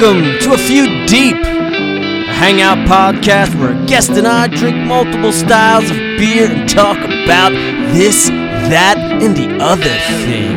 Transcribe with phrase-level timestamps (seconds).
[0.00, 5.32] Welcome to A Few Deep, a hangout podcast where a guest and I drink multiple
[5.32, 7.50] styles of beer and talk about
[7.94, 10.54] this, that, and the other thing.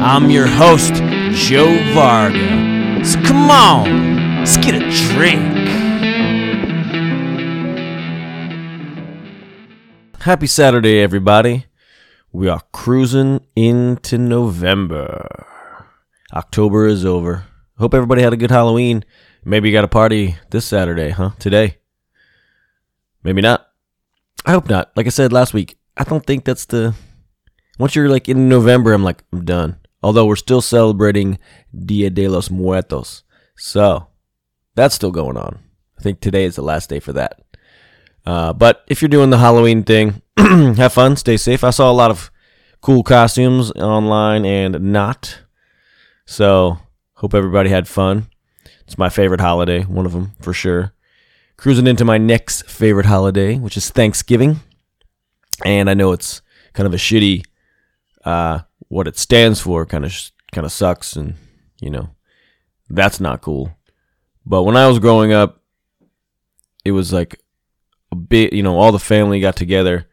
[0.00, 0.94] I'm your host,
[1.34, 3.04] Joe Varga.
[3.04, 5.42] So come on, let's get a drink.
[10.20, 11.66] Happy Saturday, everybody.
[12.32, 15.44] We are cruising into November.
[16.32, 17.48] October is over.
[17.82, 19.04] Hope everybody had a good Halloween.
[19.44, 21.30] Maybe you got a party this Saturday, huh?
[21.40, 21.78] Today.
[23.24, 23.66] Maybe not.
[24.46, 24.92] I hope not.
[24.96, 26.94] Like I said last week, I don't think that's the.
[27.80, 29.80] Once you're like in November, I'm like, I'm done.
[30.00, 31.40] Although we're still celebrating
[31.76, 33.24] Dia de los Muertos.
[33.56, 34.06] So,
[34.76, 35.58] that's still going on.
[35.98, 37.40] I think today is the last day for that.
[38.24, 41.64] Uh, but if you're doing the Halloween thing, have fun, stay safe.
[41.64, 42.30] I saw a lot of
[42.80, 45.40] cool costumes online and not.
[46.26, 46.78] So,
[47.22, 48.26] hope everybody had fun.
[48.80, 50.92] It's my favorite holiday, one of them for sure.
[51.56, 54.58] Cruising into my next favorite holiday, which is Thanksgiving.
[55.64, 57.44] And I know it's kind of a shitty
[58.24, 60.12] uh, what it stands for kind of
[60.50, 61.34] kind of sucks and
[61.80, 62.10] you know,
[62.90, 63.70] that's not cool.
[64.44, 65.62] But when I was growing up,
[66.84, 67.40] it was like
[68.10, 70.08] a bit, you know, all the family got together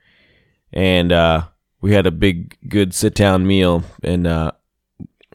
[0.72, 1.46] and uh,
[1.82, 3.84] we had a big, good sit down meal.
[4.04, 4.52] And uh,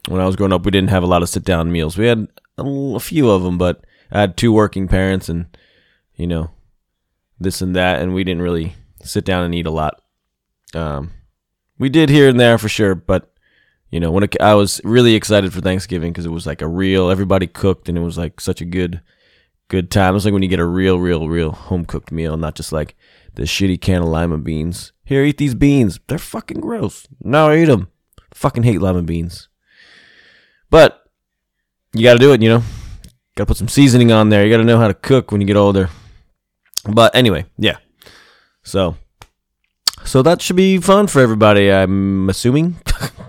[0.07, 1.97] when I was growing up, we didn't have a lot of sit down meals.
[1.97, 5.45] We had a, few of them, but I had two working parents and,
[6.15, 6.51] you know,
[7.39, 8.01] this and that.
[8.01, 10.01] And we didn't really sit down and eat a lot.
[10.73, 11.11] Um,
[11.77, 13.31] we did here and there for sure, but
[13.91, 16.67] you know, when it, I was really excited for Thanksgiving because it was like a
[16.67, 19.01] real, everybody cooked and it was like such a good,
[19.67, 20.11] good time.
[20.11, 22.73] It was like when you get a real, real, real home cooked meal, not just
[22.73, 22.95] like
[23.35, 24.91] the shitty can of lima beans.
[25.03, 25.99] Here, eat these beans.
[26.07, 27.07] They're fucking gross.
[27.21, 27.89] No, eat them.
[28.33, 29.47] Fucking hate lima beans.
[30.69, 31.03] But
[31.93, 32.63] you got to do it, you know.
[33.35, 34.45] Got to put some seasoning on there.
[34.45, 35.89] You got to know how to cook when you get older.
[36.87, 37.77] But anyway, yeah.
[38.63, 38.95] So,
[40.03, 41.71] so that should be fun for everybody.
[41.71, 42.77] I'm assuming.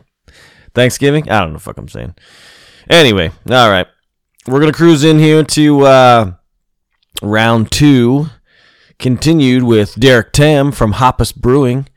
[0.75, 1.31] Thanksgiving.
[1.31, 2.15] I don't know what the fuck I'm saying.
[2.89, 3.87] Anyway, all right.
[4.47, 6.33] We're gonna cruise in here to uh,
[7.23, 8.29] round two.
[8.99, 11.89] Continued with Derek Tam from Hapas Brewing.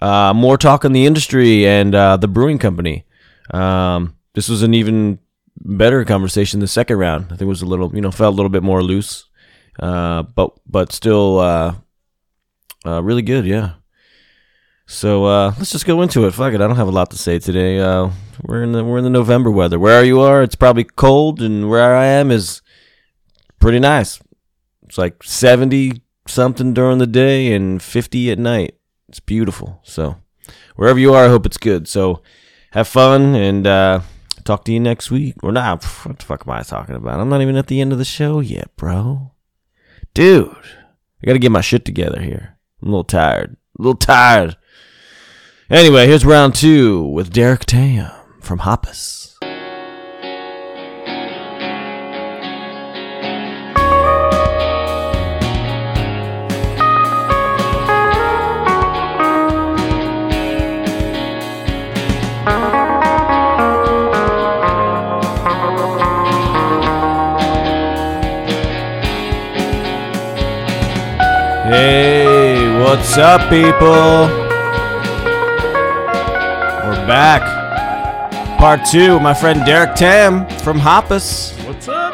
[0.00, 3.04] Uh, more talk on the industry and uh, the brewing company.
[3.50, 5.18] Um, this was an even
[5.56, 7.24] better conversation the second round.
[7.24, 9.24] I think it was a little, you know, felt a little bit more loose,
[9.80, 11.74] uh, but but still uh,
[12.84, 13.46] uh, really good.
[13.46, 13.72] Yeah.
[14.86, 16.32] So uh, let's just go into it.
[16.32, 17.80] Fuck it, I don't have a lot to say today.
[17.80, 18.10] Uh,
[18.42, 19.78] we're in the we're in the November weather.
[19.78, 22.60] Where you are, it's probably cold, and where I am is
[23.58, 24.20] pretty nice.
[24.82, 28.74] It's like seventy something during the day and fifty at night.
[29.08, 29.80] It's beautiful.
[29.82, 30.16] So
[30.76, 31.88] wherever you are, I hope it's good.
[31.88, 32.22] So
[32.72, 34.00] have fun and uh,
[34.46, 35.36] talk to you next week.
[35.42, 35.84] Or not?
[35.84, 37.20] What the fuck am I talking about?
[37.20, 39.32] I'm not even at the end of the show yet, bro.
[40.14, 42.56] Dude, I gotta get my shit together here.
[42.80, 43.56] I'm a little tired.
[43.78, 44.56] A little tired.
[45.68, 49.25] Anyway, here's round two with Derek Tam from Hapas.
[73.16, 74.28] What's up, people?
[76.84, 77.40] We're back.
[78.58, 81.56] Part two, my friend Derek Tam from Hapas.
[81.66, 82.12] What's up?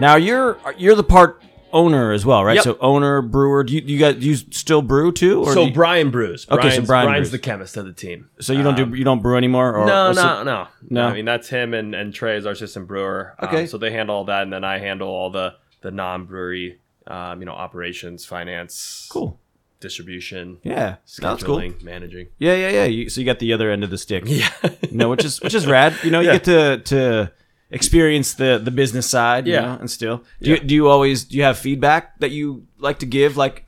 [0.00, 1.42] Now you're you're the part
[1.74, 2.54] owner as well, right?
[2.54, 2.64] Yep.
[2.64, 3.64] So owner, brewer.
[3.64, 5.42] Do you, you guys do you still brew too?
[5.44, 6.46] Or So you- Brian brews.
[6.50, 7.32] Okay, so Brian's, Brian Brian's brews.
[7.32, 8.30] the chemist of the team.
[8.40, 9.76] so you don't do you don't brew anymore?
[9.76, 11.08] Or, no, or so- no, no, No?
[11.08, 13.34] I mean that's him and, and Trey is our assistant brewer.
[13.40, 13.66] Um, Okay.
[13.66, 17.40] so they handle all that, and then I handle all the the non brewery, um,
[17.40, 19.38] you know, operations, finance, Cool.
[19.80, 21.60] distribution, Yeah, that's cool.
[21.82, 22.28] managing.
[22.38, 22.84] Yeah, yeah, yeah.
[22.84, 24.24] You, so you got the other end of the stick.
[24.26, 24.48] Yeah.
[24.90, 25.94] no, which is which is rad.
[26.02, 26.38] You know, you Yeah.
[26.38, 27.32] get to to
[27.70, 29.46] experience the the business side.
[29.46, 29.60] you Yeah.
[29.62, 30.56] know, and still, do Yeah.
[30.56, 33.64] you do you always do you have feedback that you like to give, like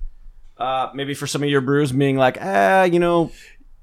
[0.59, 3.31] uh maybe for some of your brews, being like, ah, you know,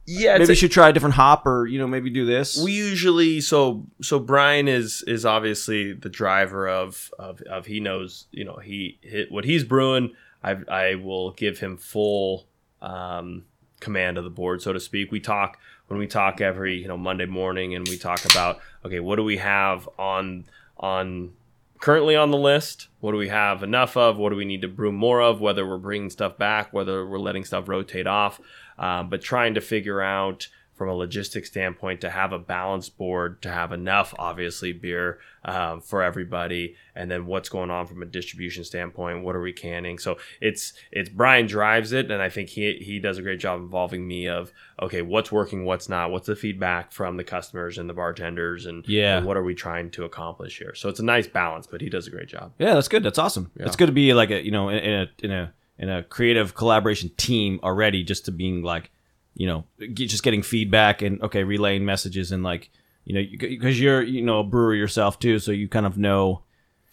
[0.05, 0.38] yeah.
[0.38, 2.61] maybe you should try a different hop, or you know, maybe do this.
[2.61, 8.27] we usually so so Brian is is obviously the driver of of, of he knows
[8.31, 10.13] you know he, he what he's brewing.
[10.44, 12.47] I I will give him full
[12.81, 13.45] um,
[13.79, 15.11] command of the board, so to speak.
[15.11, 15.57] We talk
[15.88, 19.23] when we talk every you know Monday morning, and we talk about okay, what do
[19.23, 20.45] we have on
[20.77, 21.33] on
[21.79, 22.88] currently on the list?
[23.01, 24.17] What do we have enough of?
[24.17, 25.41] What do we need to brew more of?
[25.41, 28.39] Whether we're bringing stuff back, whether we're letting stuff rotate off,
[28.77, 33.39] um, but trying to figure out from a logistics standpoint to have a balanced board
[33.43, 38.05] to have enough obviously beer um, for everybody and then what's going on from a
[38.07, 42.49] distribution standpoint what are we canning so it's it's brian drives it and i think
[42.49, 46.25] he he does a great job involving me of okay what's working what's not what's
[46.25, 49.17] the feedback from the customers and the bartenders and, Yeah.
[49.17, 51.89] and what are we trying to accomplish here so it's a nice balance but he
[51.89, 53.03] does a great job Yeah, that's good.
[53.03, 53.51] That's awesome.
[53.57, 55.53] It's good to be like a you know in, in a in a
[55.89, 58.91] a creative collaboration team already, just to being like
[59.35, 62.69] you know just getting feedback and okay relaying messages and like
[63.06, 66.44] you know because you're you know a brewer yourself too, so you kind of know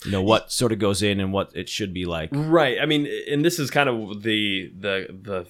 [0.04, 2.30] you know what sort of goes in and what it should be like.
[2.32, 2.78] Right.
[2.80, 5.46] I mean, and this is kind of the the, the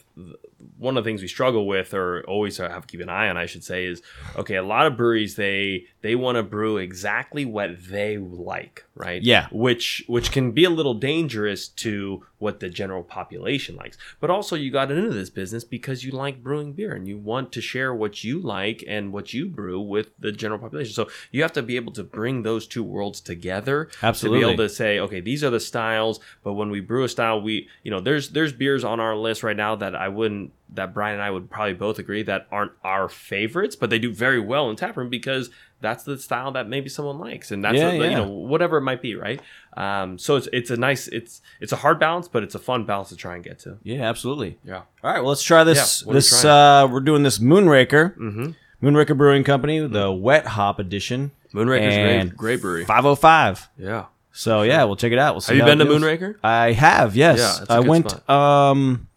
[0.78, 3.36] one of the things we struggle with, or always have to keep an eye on,
[3.36, 4.02] I should say, is
[4.36, 4.56] okay.
[4.56, 9.22] A lot of breweries they they want to brew exactly what they like, right?
[9.22, 9.48] Yeah.
[9.52, 13.98] Which which can be a little dangerous to what the general population likes.
[14.18, 17.52] But also, you got into this business because you like brewing beer and you want
[17.52, 20.94] to share what you like and what you brew with the general population.
[20.94, 24.52] So you have to be able to bring those two worlds together absolutely to be
[24.52, 26.18] able to say, okay, these are the styles.
[26.42, 29.42] But when we brew a style, we you know there's there's beers on our list
[29.42, 32.72] right now that I wouldn't that Brian and I would probably both agree that aren't
[32.84, 36.88] our favorites, but they do very well in taproom because that's the style that maybe
[36.90, 38.10] someone likes, and that's Yeah, the- yeah.
[38.10, 39.40] you know whatever it might be, right?
[39.76, 42.84] Um, so it's it's a nice it's it's a hard balance, but it's a fun
[42.84, 43.78] balance to try and get to.
[43.82, 44.58] Yeah, absolutely.
[44.64, 44.82] Yeah.
[45.02, 46.02] All right, well let's try this.
[46.02, 48.50] Yeah, are we this uh, we're doing this Moonraker, Mm-hmm.
[48.86, 52.84] Moonraker Brewing Company, the Wet Hop Edition, Moonraker's And great, great brewery.
[52.84, 53.68] five hundred five.
[53.78, 54.06] Yeah.
[54.32, 55.34] So yeah, we'll check it out.
[55.34, 55.92] We'll see Have you been to.
[55.92, 56.36] Moonraker?
[56.44, 57.38] I have, yes.
[57.68, 58.30] Yeah, a I went spot.
[58.30, 59.08] um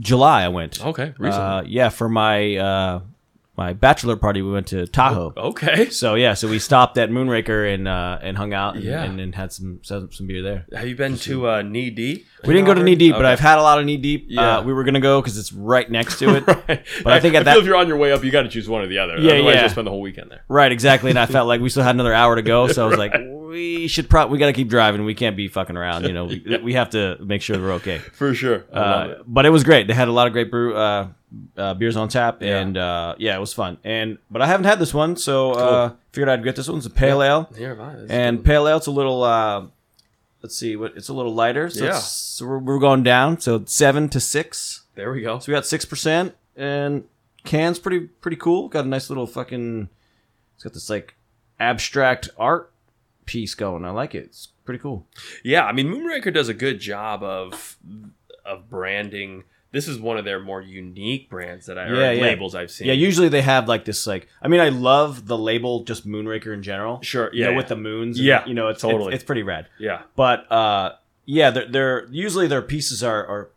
[0.00, 0.84] July I went.
[0.84, 1.46] Okay, recently.
[1.48, 3.00] Uh, yeah, for my uh
[3.56, 5.34] my bachelor party we went to Tahoe.
[5.36, 5.90] okay.
[5.90, 9.02] So yeah, so we stopped at Moonraker and uh and hung out and, Yeah.
[9.02, 10.64] and, then had some some, some beer there.
[10.74, 12.24] Have you been to uh, Knee Deep?
[12.46, 14.26] We didn't go to Knee Deep, but I've had a lot of Knee Deep.
[14.28, 14.58] Yeah.
[14.58, 16.44] Uh, we were gonna go because it's right next to it.
[16.68, 16.86] Right.
[17.04, 18.48] But I think at feel that- if you're on your way up, you got to
[18.48, 19.18] choose one or the other.
[19.18, 19.60] Yeah, Otherwise, yeah.
[19.62, 20.44] you'll spend the whole weekend there.
[20.48, 21.10] Right, exactly.
[21.10, 23.12] And I felt like we still had another hour to go, so I was like,
[23.50, 25.04] we should probably we got to keep driving.
[25.04, 26.04] We can't be fucking around.
[26.04, 27.98] You know, we, we have to make sure we're okay.
[27.98, 28.64] For sure.
[28.72, 29.22] Uh, it.
[29.26, 29.86] but it was great.
[29.86, 31.08] They had a lot of great brew uh,
[31.56, 32.58] uh, beers on tap, Yeah.
[32.58, 33.78] and uh, yeah, it was fun.
[33.84, 36.78] And but I haven't had this one, so uh, figured I'd get this one.
[36.78, 37.96] It's a pale ale, Here, bye.
[38.08, 38.46] And good.
[38.46, 38.76] pale ale.
[38.78, 39.22] It's a little.
[39.22, 39.66] Uh,
[40.42, 41.68] let's see, what it's a little lighter.
[41.70, 41.96] So, Yeah.
[41.96, 43.40] it's, so we're, we're going down.
[43.40, 44.82] So seven to six.
[44.94, 45.38] there we go.
[45.38, 47.04] So we got six percent, and
[47.44, 48.68] cans pretty pretty cool.
[48.68, 49.88] Got a nice little fucking.
[50.54, 51.14] It's got this like
[51.58, 52.70] abstract art
[53.30, 53.84] piece going.
[53.84, 54.24] I like it.
[54.24, 55.06] It's pretty cool.
[55.44, 57.76] Yeah, I mean, Moonraker does a good job of
[58.44, 59.44] of branding.
[59.72, 62.22] This is one of their more unique brands that I or Yeah, yeah.
[62.22, 62.88] labels I've seen.
[62.88, 66.52] Yeah, usually they have like this like I mean I love the label just Moonraker
[66.52, 67.00] in general.
[67.02, 68.18] Sure, You yeah, know, with the moons.
[68.18, 69.14] and, Yeah, you know it's totally.
[69.14, 69.68] it's, it's pretty rad.
[69.78, 73.50] yeah, But uh, yeah, they're, they're usually their pieces are are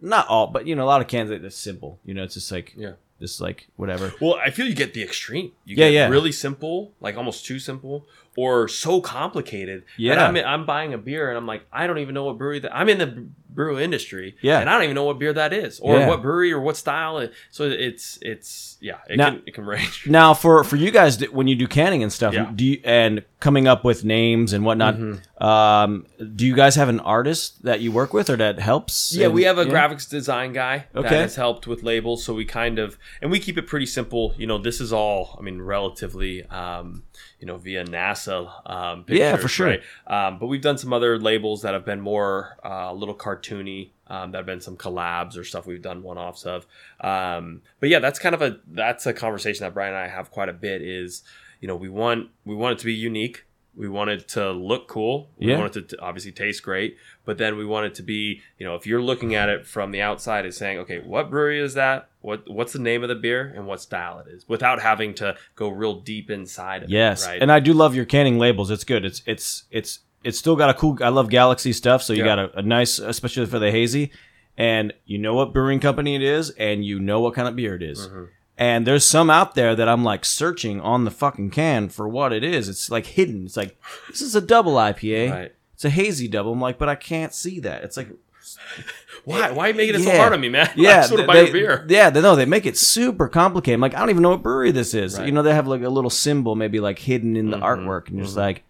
[0.00, 2.00] not all, but you know a lot of cans that are simple.
[2.04, 2.92] You know, it's just like yeah.
[3.20, 4.12] just like whatever.
[4.20, 5.52] Well, I feel you get the extreme.
[5.64, 6.08] You Yeah, get yeah.
[6.08, 8.04] really simple, like almost too simple,
[8.36, 9.84] or so complicated.
[9.98, 10.24] Yeah.
[10.24, 12.74] I'm, I'm buying a beer and I'm like, I don't even know what brewery that
[12.74, 14.36] I'm in the brew industry.
[14.42, 14.60] Yeah.
[14.60, 16.08] and I don't even know what beer that is, or Yeah.
[16.08, 17.26] what brewery or what style.
[17.50, 20.06] So it's it's yeah, it Now- can it can range.
[20.20, 22.50] Now for for you guys when you do canning and stuff, Yeah.
[22.54, 25.44] do you, and coming up with names and whatnot, Mm-hmm.
[25.44, 26.06] um,
[26.36, 29.14] do you guys have an artist that you work with or that helps?
[29.14, 29.72] Yeah, And- we have a yeah?
[29.72, 32.24] graphics design guy that has helped with labels.
[32.24, 34.34] So we kind of and we keep it pretty simple.
[34.38, 37.02] You know, this is all I mean, relatively, um,
[37.40, 38.48] you know, via NASA.
[38.70, 39.66] Um, pictures, Yeah, for sure.
[39.66, 39.82] Right?
[40.06, 43.90] Um, but we've done some other labels that have been more uh, a little cartoony.
[44.08, 46.66] Um, that have been some collabs or stuff we've done one offs of.
[47.00, 50.30] Um, but yeah, that's kind of a that's a conversation that Brian and I have
[50.30, 50.82] quite a bit.
[50.82, 51.22] Is
[51.60, 53.46] you know we want we want it to be unique.
[53.74, 55.30] We want it to look cool.
[55.38, 55.58] We Yeah.
[55.58, 58.74] want it to obviously taste great, but then we want it to be, you know,
[58.74, 62.10] if you're looking at it from the outside, it's saying, okay, what brewery is that?
[62.20, 65.36] What what's the name of the beer and what style it is, without having to
[65.56, 67.28] go real deep inside of Yes, it.
[67.28, 67.40] Right.
[67.42, 68.70] and I do love your canning labels.
[68.70, 69.06] It's good.
[69.06, 70.98] It's it's it's it's still got a cool.
[71.02, 72.02] I love Galaxy stuff.
[72.02, 72.36] So you Yeah.
[72.36, 74.10] got a, a nice, especially for the hazy,
[74.56, 77.74] and you know what brewing company it is, and you know what kind of beer
[77.74, 78.06] it is.
[78.08, 78.24] Mm-hmm.
[78.58, 82.32] And there's some out there that I'm like searching on the fucking can for what
[82.32, 82.68] it is.
[82.68, 83.46] It's like hidden.
[83.46, 83.76] It's like
[84.08, 85.30] this is a double IPA.
[85.30, 85.54] Right.
[85.74, 86.52] It's a hazy double.
[86.52, 87.82] I'm like, but I can't see that.
[87.82, 88.08] It's like
[89.24, 90.70] why why are you making it so hard on me, man?
[90.76, 91.86] Yeah, to buy they, your beer.
[91.88, 93.74] Yeah, they know they make it super complicated.
[93.76, 95.18] I'm like, I don't even know what brewery this is.
[95.18, 95.26] Right.
[95.26, 98.08] You know, they have like a little symbol maybe like hidden in the Mhm, artwork,
[98.08, 98.64] and you're just like,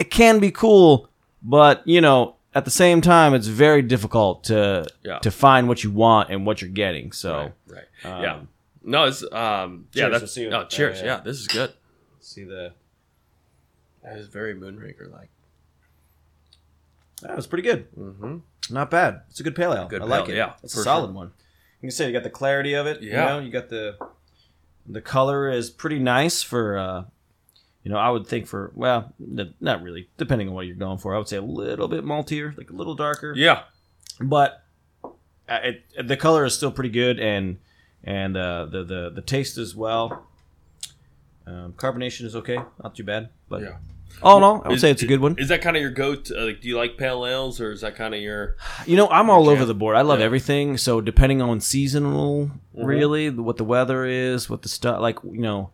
[0.00, 1.08] it can be cool,
[1.42, 5.18] but you know, at the same time, it's very difficult to Yeah.
[5.20, 7.12] to find what you want and what you're getting.
[7.12, 7.84] So, Right.
[8.04, 8.12] right.
[8.12, 8.40] um, yeah.
[8.82, 11.00] No, it's um yeah, cheers, that's let's see what- oh, cheers.
[11.00, 11.16] uh, yeah.
[11.16, 11.20] yeah.
[11.20, 11.72] this is good.
[12.20, 12.72] see the
[14.02, 15.28] That is very Moonraker like.
[17.22, 17.86] that was pretty good.
[17.96, 18.38] Mm-hmm.
[18.70, 19.22] Not bad.
[19.30, 19.86] It's a good pale ale.
[19.88, 20.36] Good I like it.
[20.36, 21.14] yeah, it's a solid sure.
[21.14, 21.32] one.
[21.80, 23.00] you can say you got the clarity of it.
[23.02, 23.26] You Yeah.
[23.28, 23.96] know, you got the
[24.86, 26.78] the color is pretty nice for.
[26.78, 27.04] uh
[27.82, 30.08] you know, I would think for well, not really.
[30.18, 32.74] Depending on what you're going for, I would say a little bit maltier, like a
[32.74, 33.32] little darker.
[33.36, 33.62] Yeah.
[34.20, 34.62] but
[35.48, 37.58] uh, it, the color is still pretty good, and
[38.04, 40.26] and uh, the the the taste as well.
[41.46, 43.30] Um, carbonation is okay, not too bad.
[43.48, 43.76] But Yeah.
[44.22, 45.36] all in all, I would Is- say it's a good one.
[45.38, 46.38] Is that kind of your go-to?
[46.40, 48.56] uh, Like, do you like pale ales, or is that kind of your?
[48.86, 49.96] You know, I'm all Your over the board.
[49.96, 50.26] I love Yeah.
[50.26, 50.76] everything.
[50.76, 52.46] So depending on seasonal,
[52.76, 52.84] Mhm.
[52.86, 55.70] really, what the weather is, what the stuff, like you know,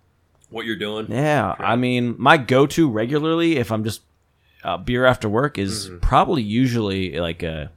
[0.51, 1.07] What you're doing?
[1.11, 1.55] yeah.
[1.59, 4.03] I mean, my go-to regularly, if I'm just
[4.65, 6.01] uh, beer after work, is Mhm.
[6.01, 7.71] probably usually like a,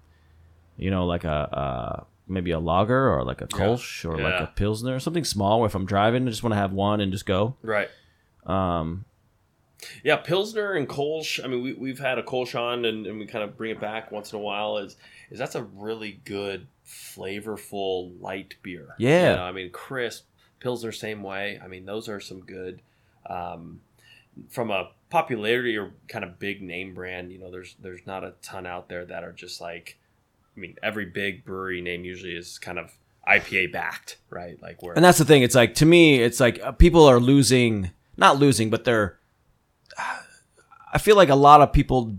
[0.78, 4.52] you know, like a uh, maybe a lager or like a Kolsch or like a
[4.56, 5.60] pilsner, or something small.
[5.60, 7.56] Where if I'm driving, I just want to have one and just go.
[7.64, 7.90] Right.
[8.46, 9.06] Um,
[10.04, 11.44] Yeah, Pilsner and Kolsch.
[11.44, 13.80] I mean, we, we've had a Kolsch on, and, and we kind of bring it
[13.80, 14.78] back once in a while.
[14.78, 14.96] Is
[15.32, 18.96] is that's a really good, flavorful light beer.
[18.98, 19.32] Yeah.
[19.32, 20.26] You know, I mean, crisp
[20.60, 21.60] Pilsner same way.
[21.64, 22.82] I mean, those are some good.
[23.30, 23.82] Um,
[24.50, 28.34] from a popularity or kind of big name brand, you know, there's there's not a
[28.42, 29.98] ton out there that are just like.
[30.56, 32.92] I mean, every big brewery name usually is kind of
[33.28, 34.62] IPA backed, right?
[34.62, 35.44] Like where and that's the thing.
[35.44, 39.20] It's like to me, it's like uh, people are losing, not losing, but they're.
[40.92, 42.18] I feel like a lot of people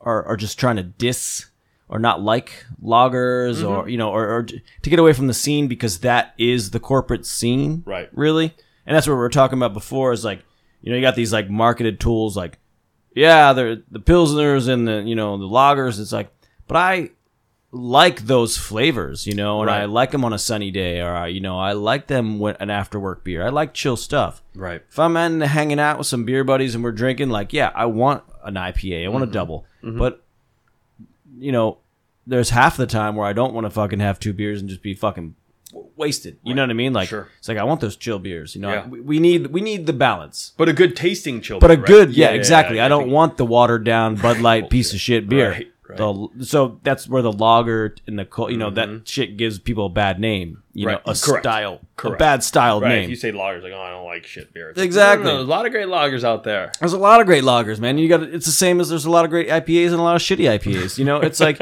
[0.00, 1.46] are are just trying to diss
[1.88, 3.66] or not like lagers Mm-hmm.
[3.66, 6.80] or you know or, or to get away from the scene because that is the
[6.80, 8.08] corporate scene, Right.
[8.12, 8.54] Really,
[8.86, 10.12] and that's what we were talking about before.
[10.12, 10.42] Is like
[10.82, 12.58] you know you got these like marketed tools like
[13.14, 16.00] yeah they're the pilsners and the you know the lagers.
[16.00, 16.30] It's like
[16.66, 17.10] but I
[17.76, 21.26] like those flavors, you know, and I like them on a sunny day, or I,
[21.26, 23.44] you know, I like them with an after work beer.
[23.44, 24.42] I like chill stuff.
[24.54, 27.72] right, If I'm in hanging out with some beer buddies and we're drinking, like, yeah,
[27.74, 30.23] I want an IPA, I want a double, but
[31.38, 31.78] you know,
[32.26, 34.82] there's half the time where I don't want to fucking have two beers and just
[34.82, 35.34] be fucking
[35.96, 36.38] wasted.
[36.44, 36.92] You know what I mean?
[36.92, 37.28] Like, Sure.
[37.38, 38.54] it's like I want those chill beers.
[38.54, 38.86] You know, Yeah.
[38.86, 40.52] we, we need we need the balance.
[40.56, 41.86] but a good tasting chill, But a right?
[41.86, 42.80] good, yeah, exactly.
[42.80, 45.50] I don't want the watered down Bud Light piece of shit beer.
[45.50, 45.98] Right, right.
[45.98, 49.90] The- so that's where the lager and the you know that shit gives people a
[49.90, 50.62] bad name.
[50.72, 50.88] You Mm-hmm.
[50.88, 51.06] Right.
[51.06, 51.44] know, a Correct.
[51.44, 52.88] style, a bad styled Right.
[52.96, 53.04] name.
[53.04, 54.70] If you say lagers, like, oh, I don't like shit beer.
[54.70, 55.24] It's like, Exactly.
[55.24, 56.72] no, no, there's a lot of great lagers out there.
[56.80, 57.96] There's a lot of great lagers, man.
[57.96, 60.16] You got it's the same as there's a lot of great IPAs and a lot
[60.16, 60.98] of shitty IPAs.
[60.98, 61.60] You know, it's like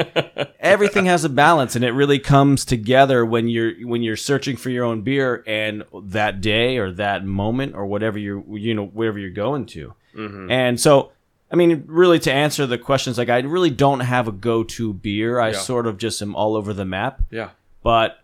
[0.59, 4.69] everything has a balance, and it really comes together when you're when you're searching for
[4.71, 9.19] your own beer and that day or that moment or whatever you're you know wherever
[9.19, 9.93] you're going to.
[10.15, 10.51] Mm-hmm.
[10.51, 11.11] And so,
[11.53, 15.39] I mean, really to answer the questions, like I really don't have a go-to beer.
[15.39, 15.59] I Yeah.
[15.59, 17.21] sort of just am all over the map.
[17.29, 17.49] Yeah.
[17.83, 18.17] But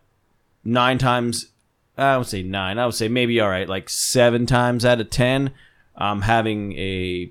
[0.64, 1.48] nine times,
[1.98, 2.80] I would say nine.
[2.80, 5.52] I would say maybe all right, like seven times out of ten,
[5.96, 7.30] I'm having a,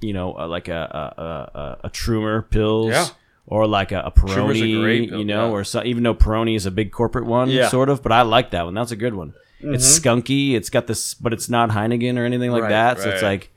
[0.00, 0.72] you know, a, like a
[1.18, 2.90] a, a, a Trumer Pils.
[2.92, 3.06] Yeah.
[3.48, 5.52] Or like a, a Trumer's a Peroni, great pill, you know, yeah.
[5.52, 7.62] or so, even though Peroni is a big corporate one, Yeah.
[7.62, 7.70] Mm-hmm.
[7.70, 8.72] sort of, but I like that one.
[8.74, 9.34] That's a good one.
[9.60, 10.54] It's skunky.
[10.54, 13.00] It's got this, but it's not Heineken or anything like Right, that.
[13.00, 13.48] So it's right.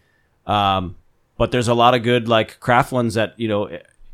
[0.47, 0.95] like, um,
[1.38, 3.70] but there's a lot of good like craft ones that you know,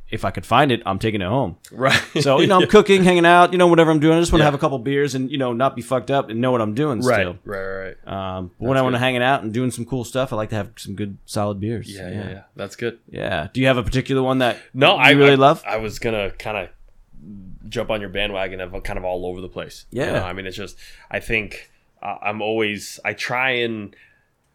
[0.10, 1.56] if I could find it, I'm taking it home.
[1.72, 2.02] Right.
[2.20, 4.18] So you know, I'm cooking, hanging out, you know, whatever I'm doing.
[4.18, 4.48] I just want to Yeah.
[4.48, 6.74] have a couple beers and you know, not be fucked up and know what I'm
[6.74, 7.22] doing right.
[7.22, 7.38] still.
[7.46, 7.96] Right.
[8.06, 8.08] Right.
[8.38, 10.50] Um, but when I want to hanging out and doing some cool stuff, I like
[10.50, 11.90] to have some good solid beers.
[11.90, 12.30] Yeah, yeah.
[12.30, 12.42] Yeah.
[12.56, 13.00] That's good.
[13.10, 13.48] Yeah.
[13.54, 15.64] Do you have a particular one that No, you I really I, love?
[15.66, 16.70] I was gonna kind of
[17.70, 19.86] jump on your bandwagon of kind of all over the place.
[19.92, 20.14] You Yeah.
[20.14, 20.76] know, I mean, it's just
[21.10, 21.70] I think
[22.02, 23.96] uh, I'm always I try and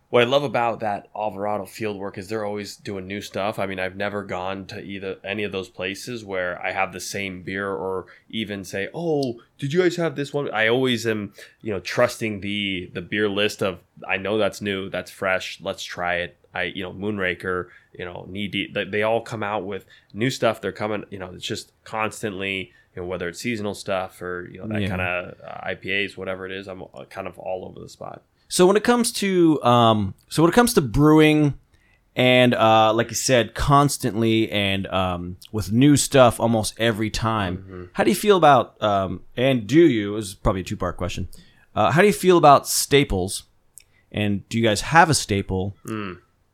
[0.09, 3.59] what I love about that Alvarado Fieldwork is they're always doing new stuff.
[3.59, 7.01] I mean, I've never gone to either any of those places where I have the
[7.01, 11.33] same beer or even say, "Oh, did you guys have this one?" I always am,
[11.61, 15.83] you know, trusting the the beer list of I know that's new, that's fresh, let's
[15.83, 16.37] try it.
[16.55, 19.85] I, you know, Moonraker, you know, Knee Deep, they, they all come out with
[20.15, 20.61] new stuff.
[20.61, 24.61] They're coming, you know, it's just constantly, you know, whether it's seasonal stuff or you
[24.61, 24.89] know that Yeah.
[24.89, 26.67] kind of uh, IPAs, whatever it is.
[26.69, 28.23] I'm uh, kind of all over the spot.
[28.49, 31.55] So when it comes to um, so when it comes to brewing,
[32.15, 37.91] and uh, like you said, constantly and um, with new stuff almost every time.
[37.93, 40.17] How do you feel about um, and do you?
[40.17, 41.29] Is probably a two part question.
[41.75, 43.45] Uh, how do you feel about staples?
[44.11, 45.76] And do you guys have a staple?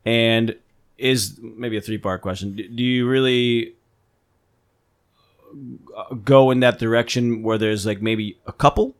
[0.04, 0.56] And
[0.98, 2.56] is maybe a three part question.
[2.56, 3.74] Do do you really
[5.96, 8.96] uh, go in that direction where there's like maybe a couple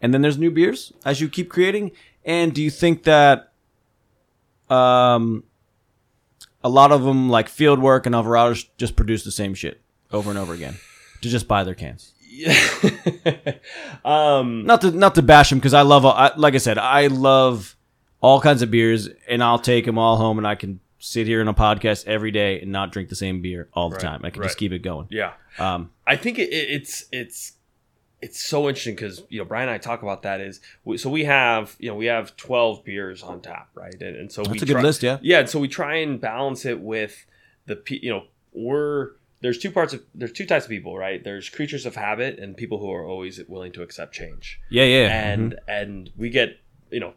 [0.00, 1.90] and then there's new beers as you keep creating
[2.24, 3.52] and do you think that
[4.68, 5.44] um
[6.62, 9.80] a lot of them like Fieldwork and Alvarado's just produce the same shit
[10.12, 10.76] over and over again
[11.22, 12.12] to just buy their cans
[14.04, 17.08] um, not to not to bash them because I love I, like I said I
[17.08, 17.76] love
[18.20, 21.40] all kinds of beers and I'll take them all home and I can sit here
[21.40, 24.20] in a podcast every day and not drink the same beer all the Right, time
[24.24, 24.46] I can right.
[24.48, 25.32] just keep it going yeah.
[25.58, 27.52] um I think it, it, it's it's
[28.22, 31.08] it's so interesting because you know Brian and I talk about that is we, so
[31.10, 34.52] we have you know we have twelve beers on tap right and, and so That's
[34.52, 35.18] we a good try- list, yeah.
[35.22, 37.24] yeah and so we try and balance it with
[37.66, 39.10] the you know we're
[39.42, 42.56] there's two parts of there's two types of people right there's creatures of habit and
[42.56, 45.06] people who are always willing to accept change Yeah, yeah.
[45.30, 45.58] and Mhm.
[45.68, 46.58] and we get
[46.90, 47.14] you know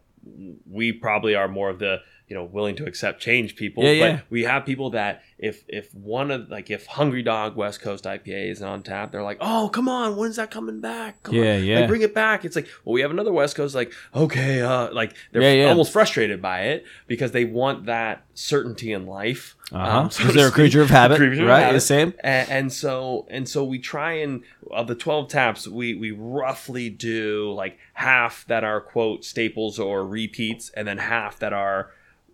[0.71, 4.13] we probably are more of the you know willing to accept change people Yeah, but
[4.15, 4.19] yeah.
[4.29, 8.49] we have people that if if one of like if hungry dog west coast ipa
[8.49, 11.63] is on tap they're like oh come on when's that coming back come Yeah, on.
[11.63, 11.79] yeah.
[11.79, 14.91] like, bring it back it's like well we have another west coast like okay uh
[14.93, 15.69] like they're Yeah, yeah.
[15.69, 19.99] almost frustrated by it because they want that certainty in life uh-huh.
[20.01, 21.17] um, so there a creature of habit?
[21.17, 21.73] Creature of right, habit.
[21.73, 22.13] the same.
[22.23, 26.89] And, and so and so we try and of the 12 taps we we roughly
[26.91, 31.91] do like half that are quote staples or repeats and then half that are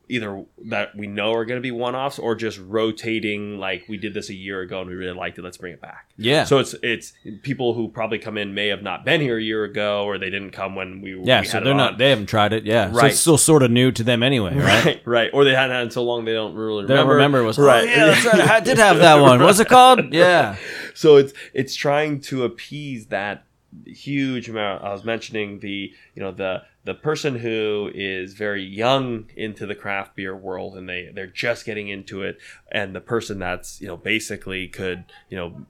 [0.10, 4.14] either that we know are going to be one-offs or just rotating like we did
[4.14, 6.44] this a year ago and we really liked it let's bring it back Yeah.
[6.46, 7.14] so it's it's
[7.44, 10.30] people who probably come in may have not been here a year ago or they
[10.30, 11.98] didn't come when we were yeah, we so they're not.
[11.98, 12.66] They haven't tried it.
[12.66, 14.86] Yeah, So it's still sort of new to them anyway, right?
[14.86, 17.40] right right or they hadn't had it so long they don't really They remember remember
[17.40, 18.42] it was oh, right Oh, yeah, that's right.
[18.42, 19.42] I did have that one.
[19.42, 20.14] What's it called?
[20.14, 20.56] Yeah.
[20.96, 23.46] so it's it's trying to appease that
[23.86, 24.84] huge amount.
[24.84, 29.76] I was mentioning the you know the the person who is very young into the
[29.76, 32.38] craft beer world and they they're just getting into it.
[32.72, 35.66] And the person that's you know basically could you know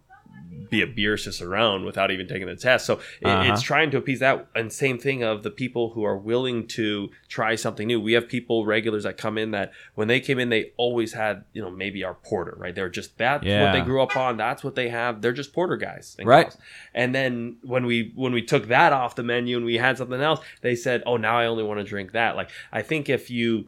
[0.69, 2.86] be a beer cicerone without even taking the test.
[2.86, 3.51] So it, Uh-huh.
[3.51, 4.48] it's trying to appease that.
[4.55, 8.00] And same thing of the people who are willing to try something new.
[8.00, 11.46] We have people regulars that come in that when they came in they always had
[11.53, 12.75] you know maybe our porter right?
[12.75, 14.38] They're just that's what they grew up on.
[14.38, 15.22] That's what they have.
[15.24, 16.43] They're just porter guys Right.
[16.43, 16.58] gals.
[16.93, 20.22] and then when we when we took that off the menu and we had something
[20.22, 22.36] else they said oh now i only want to drink that.
[22.36, 23.65] Like i think if you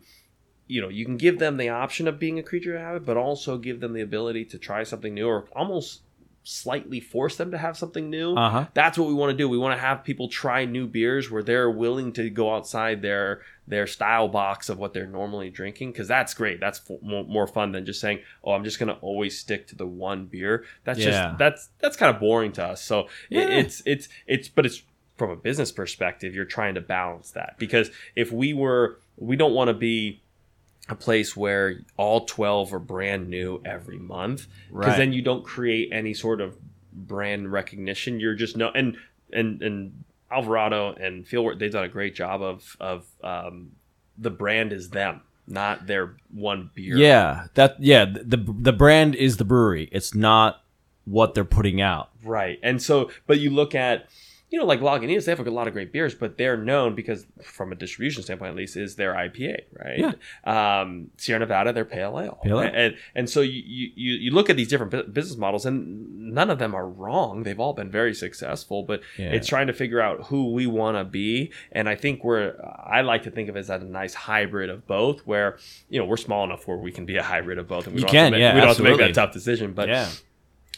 [0.67, 3.17] you know you can give them the option of being a creature of habit but
[3.17, 6.01] also give them the ability to try something new or almost
[6.43, 8.65] slightly force them to have something new Uh huh.
[8.73, 11.43] that's what we want to do we want to have people try new beers where
[11.43, 16.07] they're willing to go outside their their style box of what they're normally drinking because
[16.07, 18.95] that's great that's f- more, more fun than just saying oh i'm just going to
[19.01, 21.05] always stick to the one beer that's Yeah.
[21.27, 23.41] just that's that's kind of boring to us so Yeah.
[23.41, 24.81] it, it's it's it's but it's
[25.17, 29.53] from a business perspective you're trying to balance that because if we were we don't
[29.53, 30.20] want to be
[30.91, 34.97] a place where all 12 are brand new every month because Right.
[34.97, 36.57] then you don't create any sort of
[36.93, 38.97] brand recognition you're just no and
[39.31, 43.71] and and alvarado and fieldwork they've done a great job of of um,
[44.17, 48.05] the brand is them not their one beer Yeah, that yeah.
[48.05, 49.89] The the brand is the brewery.
[49.91, 50.63] It's not
[51.05, 52.09] what they're putting out.
[52.23, 52.59] Right.
[52.63, 54.07] And so, but you look at,
[54.51, 57.25] you know, like Lagunitas, they have a lot of great beers, but they're known because,
[57.41, 60.13] from a distribution standpoint at least, is their IPA, right?
[60.45, 60.81] Yeah.
[60.81, 62.37] Um, Sierra Nevada, their pale ale.
[62.43, 62.71] Pale ale.
[62.73, 63.61] And and so you,
[63.95, 67.43] you you look at these different business models, and none of them are wrong.
[67.43, 69.31] They've all been very successful, but Yeah.
[69.31, 71.51] it's trying to figure out who we want to be.
[71.71, 74.85] And I think we're, I like to think of it as a nice hybrid of
[74.85, 75.57] both, where
[75.89, 78.01] you know we're small enough where we can be a hybrid of both, and we
[78.01, 79.71] You don't have can, to make, yeah, we don't have to make that tough decision,
[79.73, 80.09] but yeah,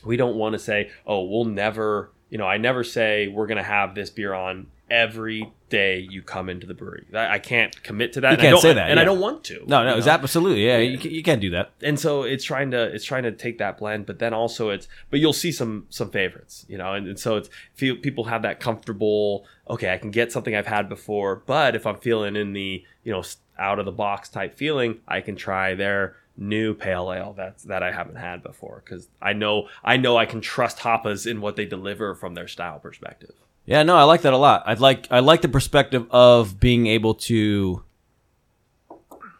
[0.05, 3.57] we don't want to say, oh, we'll never, you know, I never say we're going
[3.57, 7.05] to have this beer on every day you come into the brewery.
[7.13, 8.27] I, I can't commit to that.
[8.27, 9.63] You and I can't don't- say that, and I don't want to.
[9.65, 10.11] no, no, you it's know?
[10.13, 10.77] absolutely yeah.
[10.77, 11.71] You, ca- you can't do that.
[11.81, 14.87] and so it's trying to it's trying to take that blend, but then also it's
[15.09, 18.41] but you'll see some some favorites, you know, and, and so it's feel people have
[18.43, 19.45] that comfortable.
[19.69, 23.11] Okay, I can get something I've had before, but if I'm feeling in the you
[23.11, 23.23] know
[23.57, 27.83] out of the box type feeling, I can try their new pale ale that's that
[27.83, 31.55] I haven't had before because I know I know I can trust Hapas in what
[31.55, 33.33] they deliver from their style perspective.
[33.65, 34.63] Yeah, no, I like that a lot.
[34.65, 37.83] I like I like the perspective of being able to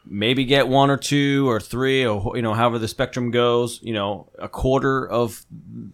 [0.06, 3.80] maybe get one or two or three or you know however the spectrum goes.
[3.82, 5.46] You know, a quarter of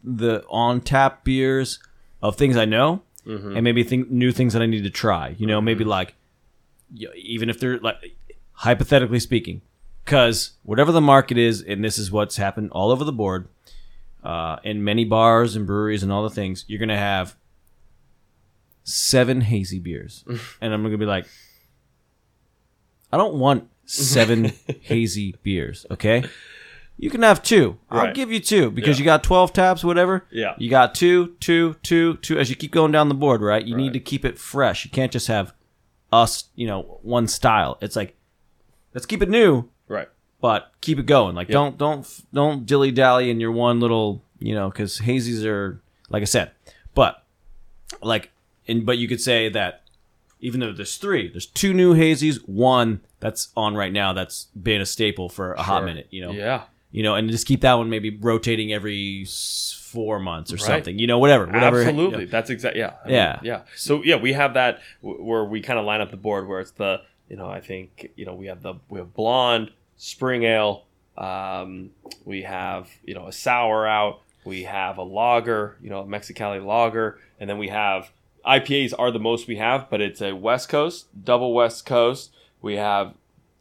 [0.04, 1.80] the on tap beers
[2.22, 3.56] of things I know, mm-hmm.
[3.56, 5.36] and maybe think new things that I need to try.
[5.38, 5.92] You know, maybe mm-hmm.
[5.92, 6.16] like
[7.16, 7.98] even if they're like
[8.52, 9.62] hypothetically speaking,
[10.10, 13.48] because whatever the market is, and this is what's happened all over the board.
[14.24, 17.36] Uh, in many bars and breweries and all the things, you're gonna have
[18.84, 20.26] seven hazy beers.
[20.62, 21.28] and I'm going to be like,
[23.14, 24.46] I don't want seven
[24.82, 26.24] hazy beers, okay?
[26.98, 27.78] You can have two.
[27.92, 28.16] I'll Right.
[28.16, 29.04] give you two because Yeah.
[29.04, 30.26] you got 12 taps, whatever.
[30.32, 30.56] Yeah.
[30.58, 32.38] You got two, two, two, two.
[32.40, 33.64] As you keep going down the board, right?
[33.64, 33.94] You need Right.
[33.94, 34.84] to keep it fresh.
[34.86, 35.54] You can't just have
[36.12, 37.78] us, you know, one style.
[37.80, 38.18] It's like,
[38.96, 39.70] let's keep it new.
[40.42, 41.36] But keep it going.
[41.36, 45.82] Like don't don't don't dilly dally in your one little you know because hazies are
[46.10, 46.52] like I said,
[46.96, 47.24] but
[48.02, 48.32] like
[48.68, 49.84] and but you could say that
[50.42, 54.80] even though there's three, there's two new hazies, one that's on right now that's been
[54.80, 56.08] a staple for a hot minute.
[56.12, 56.62] You know, Yeah.
[56.92, 60.62] you know, and just keep that one maybe rotating every four months or Right.
[60.64, 61.82] something, you know, whatever, whatever.
[61.82, 62.94] Absolutely, that's exactly yeah.
[63.06, 63.40] I Yeah.
[63.44, 63.62] yeah.
[63.76, 66.62] So yeah, we have that w- where we kind of line up the board where
[66.62, 70.44] it's the you know I think you know we have the we have blonde spring
[70.44, 70.86] ale,
[71.18, 71.92] um,
[72.26, 76.66] we have you know a sour out, we have a lager, you know a Mexicali
[76.66, 78.10] lager, and then we have
[78.46, 82.32] IPAs are the most we have, but it's a West Coast double West Coast.
[82.62, 83.14] We have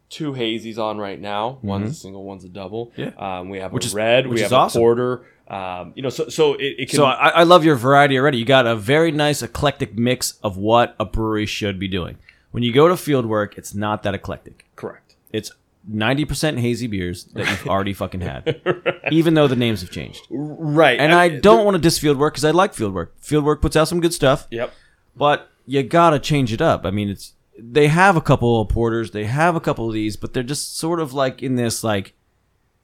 [0.09, 1.59] two hazies on right now.
[1.63, 2.93] One's a single, one's a double.
[2.97, 3.11] Yeah.
[3.19, 4.27] Um, we have Which a is- red.
[4.29, 4.81] we have awesome.
[4.81, 5.27] a porter.
[5.49, 6.97] Um, you know, so so it, it can.
[6.99, 8.37] So I, I love your variety already.
[8.39, 12.19] You got a very nice eclectic mix of what a brewery should be doing.
[12.51, 14.67] When you go to Fieldwork, it's not that eclectic.
[14.77, 15.17] correct.
[15.33, 15.51] It's
[15.87, 18.61] ninety percent hazy beers that you've already fucking had,
[19.13, 20.27] even though the names have changed.
[20.31, 20.99] Right.
[20.99, 23.11] And I don't want to diss Fieldwork because I like Fieldwork.
[23.19, 24.73] Field work puts out some good stuff, Yep.
[25.17, 26.85] but you gotta change it up.
[26.87, 30.17] I mean, it's they have a couple of porters, they have a couple of these,
[30.17, 32.15] but they're just sort of like in this like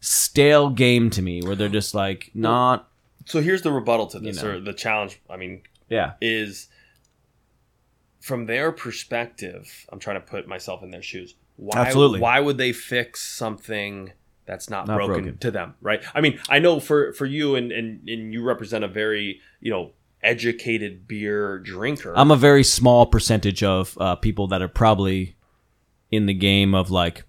[0.01, 2.89] stale game to me, where they're just like not.
[3.27, 4.51] So here's the rebuttal to this, know.
[4.51, 5.21] or the challenge.
[5.31, 6.69] I mean, Yeah, is
[8.21, 9.87] from their perspective.
[9.91, 11.35] I'm trying to put myself in their shoes.
[11.57, 12.21] Why, Absolutely.
[12.21, 14.13] Why would they fix something
[14.47, 15.39] that's not, Not broken, broken.
[15.39, 15.75] to them?
[15.81, 16.03] Right.
[16.15, 19.71] I mean, I know for for you and and and you represent a very you
[19.71, 22.13] know educated beer drinker.
[22.17, 25.37] I'm a very small percentage of uh, people that are probably
[26.11, 27.25] in the game of like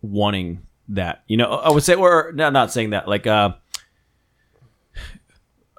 [0.00, 1.22] wanting that.
[1.26, 3.08] You know, I would say, or no, not saying that.
[3.08, 3.54] Like uh,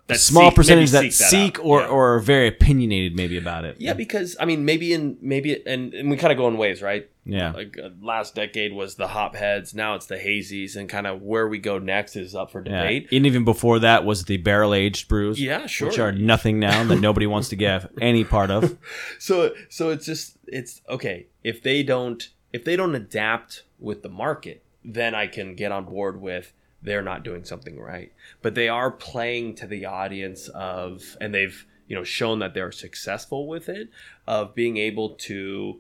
[0.07, 1.87] that small seek- percentage that seek seek, or Yeah.
[1.87, 3.77] or are very opinionated maybe about it.
[3.79, 6.81] Yeah, because I mean, maybe in maybe and, and we kind of go in waves,
[6.81, 7.09] right?
[7.25, 7.53] Yeah.
[7.53, 11.47] Like uh, last decade was the hopheads, now it's the hazies, and kind of where
[11.47, 12.81] we go next is up for Yeah.
[12.83, 13.07] debate.
[13.13, 15.39] And even before that was the barrel aged brews.
[15.41, 15.87] Yeah, sure.
[15.87, 18.77] Which are nothing now that nobody wants to get any part of.
[19.19, 24.09] so so it's just it's okay if they don't if they don't adapt with the
[24.09, 26.51] market, then I can get on board with
[26.83, 28.11] they're not doing something right.
[28.41, 32.71] But they are playing to the audience of, and they've you know shown that they're
[32.71, 33.89] successful with it
[34.27, 35.79] of being able to.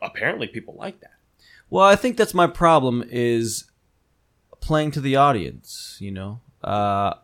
[0.00, 1.12] Apparently, people like that.
[1.70, 3.70] Well, I think that's my problem is
[4.60, 6.40] playing to the audience, you know.
[6.62, 7.14] Uh,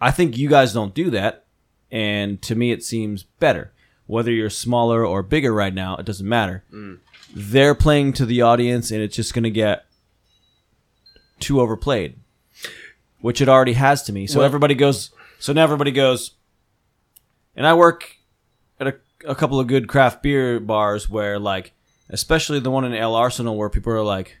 [0.00, 1.44] I think you guys don't do that,
[1.90, 3.72] and to me it seems better.
[4.06, 6.62] Whether you're smaller or bigger right now, it doesn't matter.
[7.34, 9.86] They're playing to the audience, and it's just going to get
[11.38, 12.19] too overplayed,
[13.20, 14.26] which it already has to me.
[14.26, 15.10] So Well- everybody goes.
[15.38, 16.32] So now everybody goes.
[17.56, 18.16] And I work
[18.78, 18.94] at a,
[19.26, 21.72] a couple of good craft beer bars where, like,
[22.08, 24.36] especially the one in El Arsenal, where people are like,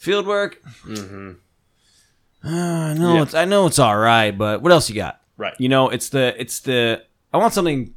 [0.00, 0.54] Fieldwork.
[0.86, 1.32] Mm-hmm.
[2.42, 3.22] Uh, no, Yeah.
[3.22, 5.20] it's I know it's all right, but what else you got?
[5.36, 5.54] Right.
[5.58, 7.94] You know, it's the it's the I want something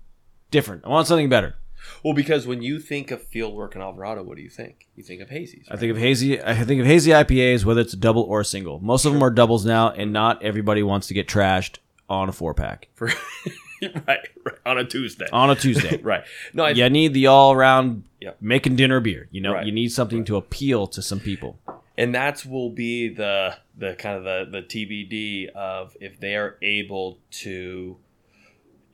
[0.51, 0.83] different.
[0.85, 1.55] I want something better.
[2.03, 4.87] Well, because when you think of fieldwork in Alvarado, what do you think?
[4.95, 5.63] You think of hazies.
[5.71, 6.41] I think of hazy.
[6.41, 8.79] I think of hazy IPAs, whether it's a double or a single.
[8.79, 11.77] Most of them are doubles now, and not everybody wants to get trashed
[12.09, 13.07] on a four pack For,
[13.81, 15.27] right, right, on a Tuesday.
[15.31, 15.97] on a Tuesday.
[16.03, 16.23] right.
[16.53, 18.37] No, I, you need the all around Yep.
[18.41, 19.27] making dinner beer.
[19.31, 19.65] You know, Right.
[19.65, 21.59] you need something to appeal to some people.
[21.97, 26.57] and that's will be the the kind of the the TBD of if they are
[26.61, 27.97] able to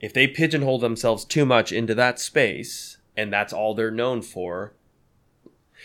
[0.00, 4.72] if they pigeonhole themselves too much into that space and that's all they're known for.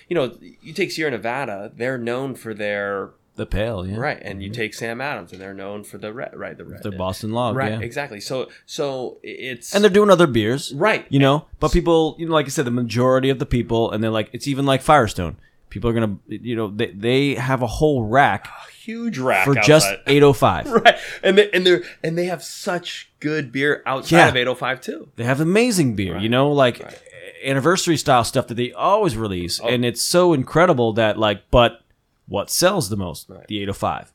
[0.07, 4.41] You know, you take Sierra Nevada, they're known for their The pale, yeah, right, and
[4.41, 7.31] you take Sam Adams, and they're known for the red, right, the red, the Boston
[7.31, 7.79] log, right, yeah.
[7.79, 8.21] exactly.
[8.21, 11.45] So, so it's and they're doing other beers, right, you know.
[11.59, 14.29] But people, you know, like I said, the majority of the people, and they're like,
[14.31, 15.37] it's even like Firestone.
[15.69, 18.47] People are gonna, you know, they they have a whole rack
[18.85, 20.71] huge rack for just eight oh five.
[20.71, 24.27] right, and they and they and they have such good beer outside Yeah.
[24.29, 25.09] of 805 too.
[25.15, 27.01] They have amazing beer, you know, like Right.
[27.45, 29.67] Anniversary style stuff that they always release, Oh.
[29.67, 31.81] and it's so incredible that like, but
[32.27, 33.29] what sells the most?
[33.29, 33.47] Right.
[33.47, 34.11] The 805.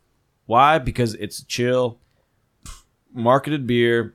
[0.47, 0.79] Why?
[0.79, 1.99] Because it's a chill,
[3.13, 4.15] marketed beer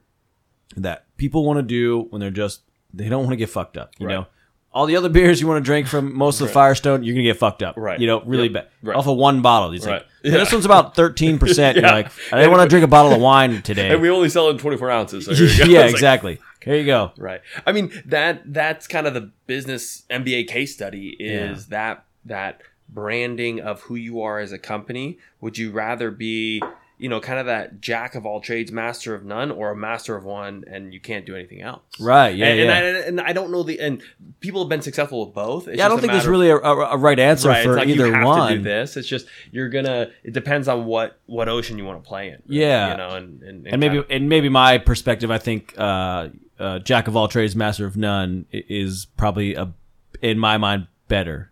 [0.77, 2.61] that people want to do when they're just
[2.93, 3.91] they don't want to get fucked up.
[3.99, 4.13] You Right.
[4.13, 4.27] know,
[4.73, 7.23] all the other beers you want to drink from most of the Firestone, you're gonna
[7.23, 7.75] get fucked up.
[7.77, 7.99] Right.
[7.99, 8.53] You know, really Yep.
[8.53, 8.67] bad.
[8.83, 8.95] Right.
[8.97, 9.93] Off of one bottle, it's Right.
[9.95, 11.77] like "Yeah, this one's about thirteen percent.
[11.77, 13.89] You're like, I didn't want to drink a bottle of wine today.
[13.91, 15.25] And we only sell it in 24 ounces.
[15.25, 15.63] So here you go.
[15.65, 16.39] yeah, It's like, exactly.
[16.65, 17.11] Here you go.
[17.17, 17.41] right.
[17.65, 23.59] I mean that that's kind of the business MBA case study is that that branding
[23.61, 25.19] of who you are as a company.
[25.41, 26.61] Would you rather be
[26.97, 30.15] you know, kind of that jack of all trades, master of none, or a master
[30.15, 31.81] of one, and you can't do anything else.
[31.99, 32.77] Right, yeah, and, yeah.
[32.77, 34.01] And, I, and I don't know the and
[34.39, 35.67] people have been successful with both.
[35.67, 37.63] It's Yeah, I don't think there's really a, a, right answer right.
[37.63, 38.49] for it's like either you have one.
[38.49, 38.95] to do this.
[38.95, 40.11] It's just you're gonna.
[40.23, 42.41] It depends on what what ocean you want to play in.
[42.47, 42.91] Yeah.
[42.91, 46.29] you know, and and, and maybe of- and maybe my perspective, I think uh,
[46.59, 49.73] uh, jack of all trades, master of none is probably a
[50.21, 51.51] in my mind better.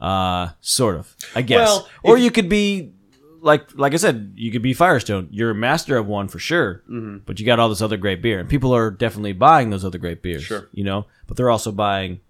[0.00, 1.68] Uh, sort of, I guess.
[1.68, 2.94] Well, or if- you could be
[3.40, 5.28] like like I said, you could be Firestone.
[5.30, 7.18] You're a master of one for sure, Mm-hmm.
[7.26, 9.98] but you got all this other great beer, and people are definitely buying those other
[9.98, 10.42] great beers.
[10.44, 10.68] Sure.
[10.72, 12.20] you know, but they're also buying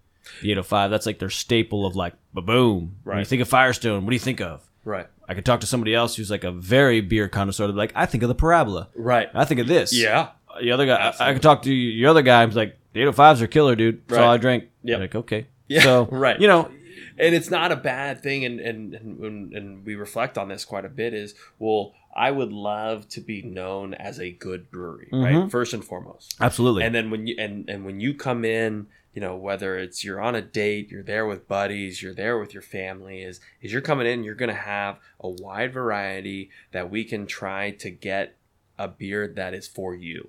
[0.43, 0.91] the 805.
[0.91, 2.97] That's like their staple of like ba boom.
[3.05, 3.27] When you Right.
[3.27, 4.63] think of Firestone, what do you think of?
[4.85, 5.07] Right.
[5.29, 7.67] I could talk to somebody else who's like a very beer connoisseur.
[7.69, 8.89] They're like, I think of the Parabola.
[8.97, 9.29] Right.
[9.35, 9.93] I think of this.
[9.93, 10.31] Yeah.
[10.61, 12.45] The other guy, I, I could talk to your other guy.
[12.47, 14.03] Who's like, the 805s are killer, dude.
[14.09, 14.35] That's all Right.
[14.35, 14.65] I drink.
[14.83, 14.99] Yep.
[15.01, 15.47] Like, okay.
[15.69, 16.41] Yeah, So, right.
[16.41, 16.71] You know,
[17.19, 20.85] and it's not a bad thing and and, and and we reflect on this quite
[20.85, 25.43] a bit is well i would love to be known as a good brewery Mhm.
[25.43, 26.83] right first and foremost absolutely.
[26.85, 30.21] and then when you and and when you come in you know whether it's you're
[30.21, 33.81] on a date you're there with buddies you're there with your family is is you're
[33.83, 38.37] coming in you're going to have a wide variety that we can try to get
[38.79, 40.29] a beer that is for you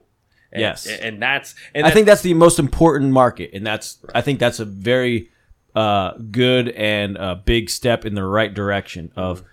[0.52, 0.86] and, Yes.
[0.86, 4.60] and that's and I think that's the most important market, and that's I think that's
[4.60, 5.30] a very
[5.76, 9.44] uh, good and uh, big step in the right direction of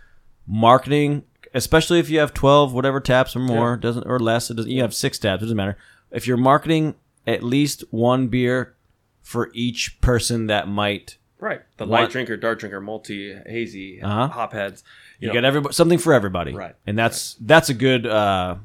[0.46, 4.50] marketing, especially if you have twelve whatever taps or more, doesn't or less.
[4.50, 4.70] It doesn't.
[4.70, 5.76] You have six taps, it doesn't matter.
[6.10, 6.94] If you're marketing
[7.26, 8.74] at least one beer
[9.20, 14.28] for each person that might, right the want- light drinker dark drinker multi hazy Uh-huh.
[14.28, 14.82] hop heads
[15.20, 16.74] you, know, get everybody something for everybody, Right.
[16.86, 18.56] And that's that's a good uh,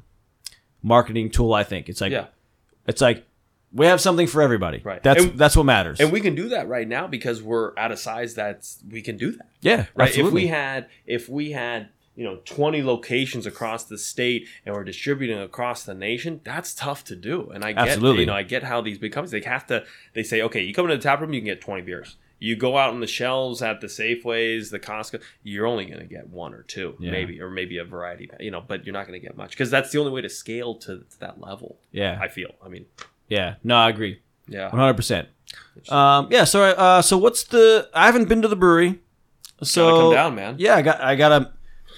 [0.82, 1.54] marketing tool.
[1.54, 2.28] I think it's like yeah
[2.88, 3.26] it's like
[3.74, 4.82] we have something for everybody.
[4.84, 5.02] Right.
[5.02, 6.00] That's And- that's what matters.
[6.00, 9.18] and we can do that right now because we're at a size that's we can
[9.18, 10.42] do that yeah, right absolutely.
[10.42, 14.84] if we had if we had you know 20 locations across the state and we're
[14.84, 18.20] distributing across the nation that's tough to do and i get Absolutely.
[18.22, 19.84] you know i get how these big companies they have to
[20.14, 22.56] they say okay you come into the tap room you can get 20 beers you
[22.56, 26.28] go out on the shelves at the Safeways, the Costco, you're only going to get
[26.30, 27.12] one or two, Yeah.
[27.12, 29.72] maybe, or maybe a variety, you know, but you're not going to get much because
[29.72, 31.78] that's the only way to scale to, to that level.
[31.94, 32.50] yeah, I feel.
[32.62, 32.86] I mean,
[33.34, 33.56] yeah.
[33.64, 34.20] No, I agree.
[34.48, 34.70] yeah.
[34.70, 35.28] One hundred percent.
[35.90, 36.44] Um, yeah.
[36.46, 37.90] So, uh, so what's the?
[37.94, 39.00] I haven't been to the brewery,
[39.62, 40.56] so Gotta come down, man.
[40.60, 41.52] yeah, I got, I gotta,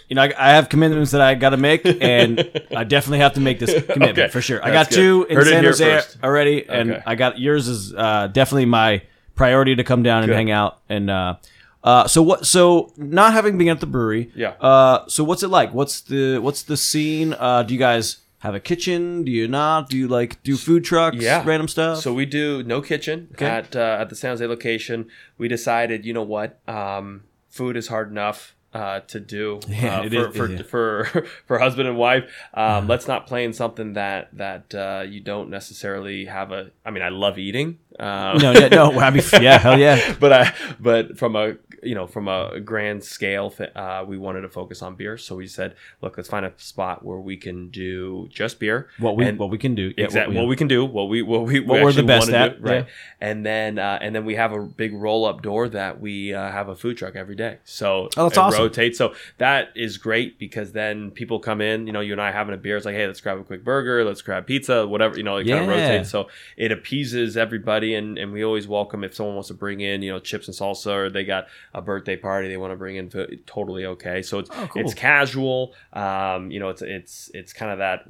[0.09, 2.39] you know, I, I have commitments that I got to make, and
[2.75, 4.27] I definitely have to make this commitment Okay.
[4.29, 4.63] for sure.
[4.63, 5.29] I That's got two good.
[5.31, 6.17] in Heard it San here Jose first.
[6.23, 7.03] already, and Okay.
[7.05, 9.01] I got yours is uh, definitely my
[9.35, 10.35] priority to come down and Good.
[10.37, 10.79] hang out.
[10.89, 11.35] And uh,
[11.83, 12.45] uh, so what?
[12.45, 14.51] So not having been at the brewery, Yeah.
[14.61, 15.73] Uh, so what's it like?
[15.73, 17.35] What's the what's the scene?
[17.37, 19.23] Uh, do you guys have a kitchen?
[19.23, 19.89] Do you not?
[19.89, 21.17] Do you like do food trucks?
[21.17, 21.43] Yeah.
[21.45, 21.99] random stuff.
[21.99, 23.45] So we do no kitchen Okay.
[23.45, 25.07] at uh, at the San Jose location.
[25.37, 30.03] We decided, you know what, um, food is hard enough uh, to do Yeah, uh,
[30.03, 30.61] it for, is- for, yeah.
[30.63, 32.23] for for husband and wife.
[32.53, 36.71] Um, Let's not play in something that that uh, you don't necessarily have a.
[36.85, 37.79] I mean, I love eating.
[37.99, 38.91] Um, no, yeah, no.
[38.99, 40.13] I mean, yeah, hell yeah.
[40.19, 41.55] but I but from a
[41.85, 45.17] you know from a grand scale, uh, we wanted to focus on beer.
[45.17, 48.89] So we said, look, let's find a spot where we can do just beer.
[48.99, 49.93] What we And- what we can do?
[49.97, 52.03] Yeah, exactly what what we- can do, what we what we What we we're the
[52.03, 52.85] best at, do, right?
[52.85, 52.91] yeah.
[53.21, 56.51] And then uh, and then we have a big roll up door that we uh,
[56.51, 57.59] have a food truck every day.
[57.63, 58.61] So Oh, that's it awesome.
[58.63, 58.97] rotates.
[58.97, 61.87] So that is great because then people come in.
[61.87, 62.77] You know, you and I having a beer.
[62.77, 65.17] It's like, hey, let's grab a quick burger, let's grab pizza, whatever.
[65.17, 65.89] You know, it kind of Yeah.
[65.89, 66.09] rotates.
[66.09, 70.01] So it appeases everybody, and and we always welcome if someone wants to bring in
[70.01, 72.95] you know chips and salsa or they got a birthday party they want to bring
[72.95, 73.43] in food.
[73.45, 74.21] Totally okay.
[74.21, 74.81] So it's Oh, cool.
[74.81, 75.73] it's casual.
[75.93, 78.05] Um, you know, it's it's it's kind of that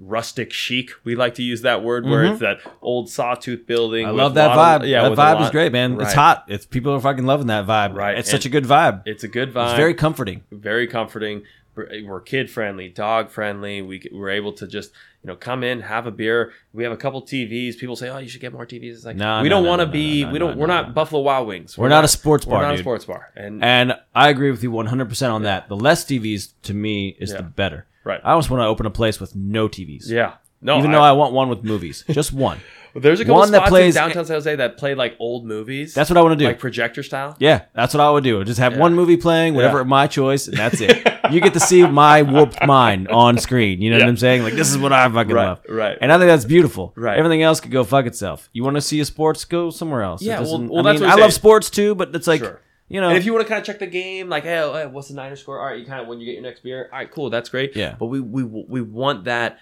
[0.00, 0.90] rustic chic.
[1.04, 2.30] We like to use that word where Mhm.
[2.32, 4.06] it's that old sawtooth building.
[4.06, 4.82] I love that vibe.
[4.82, 6.00] of- yeah, that vibe is great, man.
[6.00, 6.44] It's hot.
[6.48, 7.94] It's people are fucking loving that vibe.
[7.96, 8.16] Right.
[8.16, 9.02] It's And- such a good vibe.
[9.06, 9.70] It's a good vibe.
[9.70, 10.42] It's very comforting.
[10.52, 11.42] very comforting.
[11.76, 13.82] We're kid friendly, dog friendly.
[13.82, 14.92] We we're able to just
[15.24, 16.52] you know come in, have a beer.
[16.74, 17.78] We have a couple TVs.
[17.78, 19.68] People say, "Oh, you should get more TVs." It's like No, we no, don't no,
[19.70, 20.24] want to no, be.
[20.26, 20.56] we don't.
[20.58, 20.94] we're no, not no.
[20.94, 21.78] Buffalo Wild Wings.
[21.78, 22.58] We're not a sports bar.
[22.58, 22.80] We're not dude.
[22.80, 23.30] a sports bar.
[23.34, 25.68] And, And I agree with you 100% on that.
[25.68, 27.38] The less TVs to me is Yeah.
[27.38, 27.86] the better.
[28.04, 28.20] Right.
[28.22, 30.10] I almost want to open a place with no TVs.
[30.10, 30.78] yeah, no.
[30.78, 32.02] Even though I want one with movies.
[32.10, 32.58] Just one.
[32.96, 35.94] there's a couple one that plays- in downtown San Jose that play like old movies.
[35.94, 36.46] That's what I want to do.
[36.46, 37.36] like projector style.
[37.40, 38.42] yeah, that's what I would do.
[38.44, 38.78] Just have Yeah.
[38.78, 39.84] one movie playing, whatever Yeah.
[39.84, 41.06] my choice, and that's it.
[41.32, 43.80] you get to see my warped mind on screen.
[43.82, 44.42] You know what I'm saying?
[44.44, 45.60] Like this is what I fucking Right, love.
[45.68, 45.98] right.
[46.00, 46.92] And I think that's beautiful.
[46.96, 47.18] Right.
[47.18, 48.48] Everything else could go fuck itself.
[48.52, 49.44] You want to see a sports?
[49.44, 50.22] Go somewhere else.
[50.22, 52.60] Yeah, well- well, I mean, I love sports too, but it's like Sure.
[52.88, 53.08] you know.
[53.08, 55.14] And if you want to kind of check the game, like, hey, hey, what's the
[55.14, 55.58] Niners score?
[55.58, 57.48] All right, you kind of when you get your next beer, all right, cool, that's
[57.48, 57.74] great.
[57.74, 57.96] Yeah.
[57.98, 59.58] But we we we want that.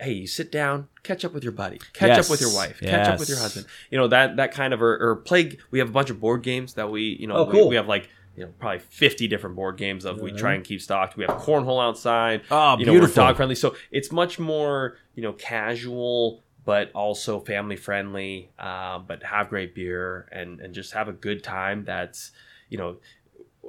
[0.00, 2.26] Hey, you sit down, catch up with your buddy, catch Yes.
[2.26, 3.66] up with your wife, catch up with your husband.
[3.90, 5.56] You know that that kind of or, or play.
[5.70, 7.68] We have a bunch of board games that we you know Oh, we- cool.
[7.68, 8.08] we, have like.
[8.36, 11.16] You know, probably fifty different board games of we try and keep stocked.
[11.16, 12.40] We have cornhole outside.
[12.50, 13.22] Oh, you know, beautiful.
[13.22, 18.50] we're dog friendly, so it's much more you know casual, but also family friendly.
[18.58, 21.84] Um, but have great beer and and just have a good time.
[21.84, 22.32] That's
[22.68, 22.96] you know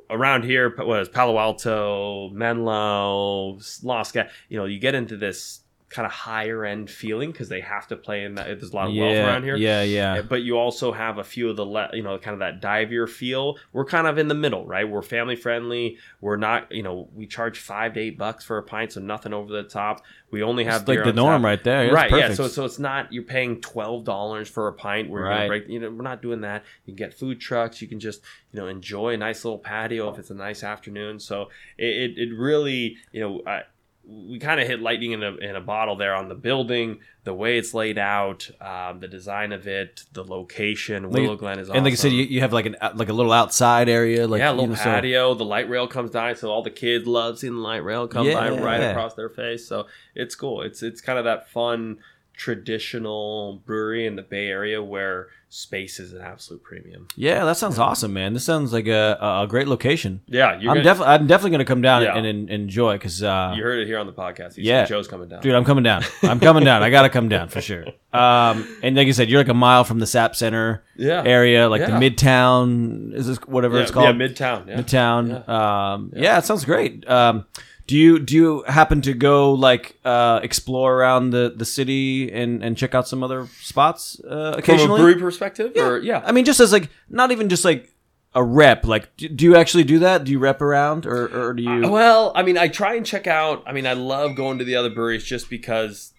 [0.10, 6.06] around here was Palo Alto, Menlo, Los Ga- you know, you get into this kind
[6.06, 8.48] of higher end feeling because they have to play in that.
[8.48, 9.56] There's a lot of wealth around here.
[9.56, 10.22] yeah, yeah.
[10.24, 13.06] But you also have a few of the, le- you know, kind of that divier
[13.08, 13.58] feel.
[13.72, 14.90] We're kind of in the middle, right?
[14.90, 15.98] We're family friendly.
[16.22, 19.32] We're not, you know, we charge five to eight bucks for a pint, so nothing
[19.32, 20.04] over the top.
[20.32, 21.46] We only have like the norm tap.
[21.46, 21.86] right there.
[21.86, 22.34] It's right, yeah.
[22.34, 25.10] So, so it's not you're paying twelve dollars for a pint.
[25.10, 25.48] We're Right.
[25.48, 25.70] break.
[25.70, 26.64] You know, we're not doing that.
[26.86, 27.82] You can get food trucks.
[27.82, 28.22] You can just
[28.52, 31.20] you know enjoy a nice little patio if it's a nice afternoon.
[31.20, 33.42] So it it, it really you know.
[33.48, 33.62] I,
[34.08, 37.34] we kind of hit lightning in a, in a bottle there on the building, the
[37.34, 41.04] way it's laid out, um, the design of it, the location.
[41.06, 41.78] Like- Willow Glen is awesome.
[41.78, 44.40] and like I said, you, you have like an like a little outside area, like
[44.40, 45.34] yeah, a you little know, so- patio.
[45.34, 48.26] the light rail comes down, so all the kids love seeing the light rail come
[48.32, 48.90] by right Yeah.
[48.92, 49.68] across their face.
[49.68, 50.62] So it's cool.
[50.62, 51.98] It's it's kind of that fun
[52.36, 57.08] traditional brewery in the Bay Area where space is an absolute premium.
[57.16, 58.34] yeah, that sounds awesome, man.
[58.34, 60.22] This sounds like a, a great location.
[60.28, 62.18] Yeah, I'm gonna, definitely I'm definitely gonna come down Yeah.
[62.18, 64.58] and, and enjoy because uh, you heard it here on the podcast.
[64.58, 64.84] You Yeah.
[64.86, 65.42] Joe's coming down.
[65.42, 66.04] dude, I'm coming down.
[66.24, 66.84] I'm coming down.
[66.84, 67.86] I gotta come down for sure.
[68.12, 71.70] Um, and like you said, you're like a mile from the SAP Center yeah, area,
[71.70, 71.98] like Yeah.
[72.00, 73.14] the Midtown.
[73.14, 74.08] Is this whatever yeah, it's called?
[74.20, 74.68] Yeah, Midtown.
[74.68, 74.82] Yeah.
[74.82, 75.48] Midtown.
[75.48, 76.38] Um, yeah.
[76.38, 77.08] it sounds great.
[77.10, 77.46] Um,
[77.88, 82.64] do you do you happen to go like uh, explore around the, the city and,
[82.64, 85.02] and check out some other spots uh, From a occasionally?
[85.02, 87.92] brewery perspective, or yeah, I mean, just as like not even just like
[88.34, 88.86] a rep.
[88.86, 90.24] Like, do, do you actually do that?
[90.24, 91.90] Do you rep around, or, or do you?
[91.90, 93.64] Well, I mean, I try and check out.
[93.66, 96.12] I mean, I love going to the other breweries just because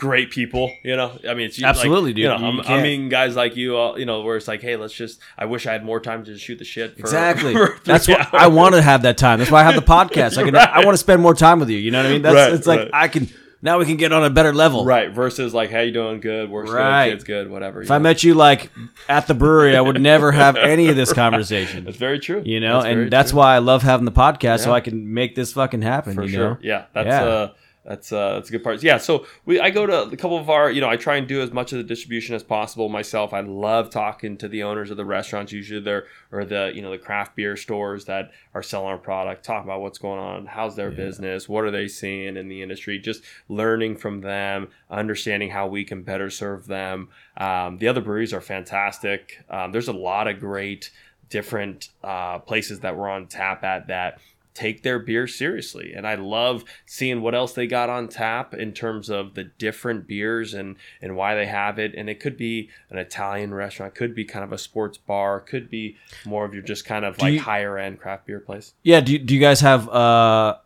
[0.00, 0.72] great people.
[0.82, 2.22] You know, I mean, it's Absolutely, like, dude.
[2.24, 4.62] You know, You I'm- I mean, guys like you, all, you know, where it's like,
[4.62, 5.20] hey, let's just.
[5.38, 6.94] I wish I had more time to shoot the shit.
[6.94, 7.52] For, Exactly.
[7.54, 8.28] for That's what hours.
[8.32, 9.38] I want to have that time.
[9.38, 10.36] That's why I have the podcast.
[10.38, 10.56] I can.
[10.56, 11.78] I want to spend more time with you.
[11.78, 12.22] You know what I mean?
[12.22, 12.34] That's.
[12.34, 12.90] Right, it's like right.
[12.92, 13.28] I can.
[13.62, 14.86] Now we can get on a better level.
[14.86, 15.12] Right.
[15.12, 16.20] Versus like, how you doing?
[16.20, 16.48] Good.
[16.48, 17.08] Work's Right.
[17.08, 17.12] good.
[17.16, 17.50] Kids good.
[17.50, 17.82] Whatever.
[17.82, 18.70] If I met you like
[19.06, 21.84] at the brewery, I would never have any of this conversation.
[21.84, 22.40] that's very true.
[22.42, 23.40] You know, very and that's true.
[23.40, 26.14] why I love having the podcast, so I can make this fucking happen.
[26.14, 26.48] for you sure.
[26.52, 26.58] know?
[26.62, 27.22] Yeah, that's Yeah.
[27.22, 27.48] uh
[27.84, 28.82] that's uh that's a good part.
[28.82, 31.26] Yeah, so we I go to a couple of our, you know, I try and
[31.26, 33.32] do as much of the distribution as possible myself.
[33.32, 36.90] I love talking to the owners of the restaurants, usually they're or the you know
[36.90, 40.76] the craft beer stores that are selling our product, talk about what's going on, how's
[40.76, 45.66] their business, what are they seeing in the industry, just learning from them, understanding how
[45.66, 47.08] we can better serve them.
[47.36, 49.42] Um, the other breweries are fantastic.
[49.48, 50.90] Um, there's a lot of great
[51.30, 54.20] different uh, places that we're on tap at that
[54.60, 58.72] take their beer seriously and i love seeing what else they got on tap in
[58.72, 62.68] terms of the different beers and and why they have it and it could be
[62.90, 65.96] an italian restaurant could be kind of a sports bar could be
[66.26, 69.00] more of your just kind of Do like you- higher end craft beer place Yeah.
[69.00, 69.88] Do you, Do you guys have?
[69.88, 70.56] uh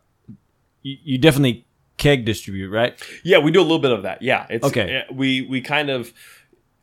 [0.83, 1.65] you, you definitely
[1.97, 3.01] keg distribute, right?
[3.23, 4.97] yeah we do a little bit of that yeah it's Okay.
[4.97, 6.11] eh, we we kind of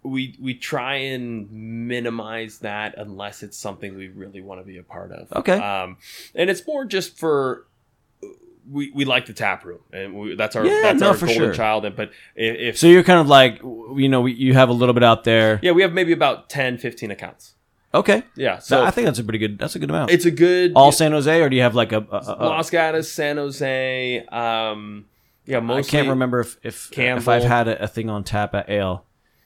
[0.05, 4.83] we we try and minimize that unless it's something we really want to be a
[4.83, 5.53] part of Okay.
[5.59, 5.97] um
[6.35, 7.67] and it's more just for
[8.71, 11.27] we, we like the tap room and we, that's our Yeah, that's no, our for
[11.27, 11.55] golden sure.
[11.55, 14.69] child and but if, if So you're kind of like, you know, we- you have
[14.69, 15.59] a little bit out there.
[15.63, 17.55] yeah we have maybe about 10 15 accounts
[17.95, 18.23] Okay.
[18.37, 19.59] yeah So so I think that's a pretty good.
[19.59, 20.11] That's a good amount.
[20.11, 21.99] it's a good All San Jose, or do you have like a?
[22.11, 25.05] a, a- Los Gatos San Jose um
[25.45, 28.55] yeah most I can't remember if if, if I've had a, a thing on tap
[28.55, 29.05] at Ale.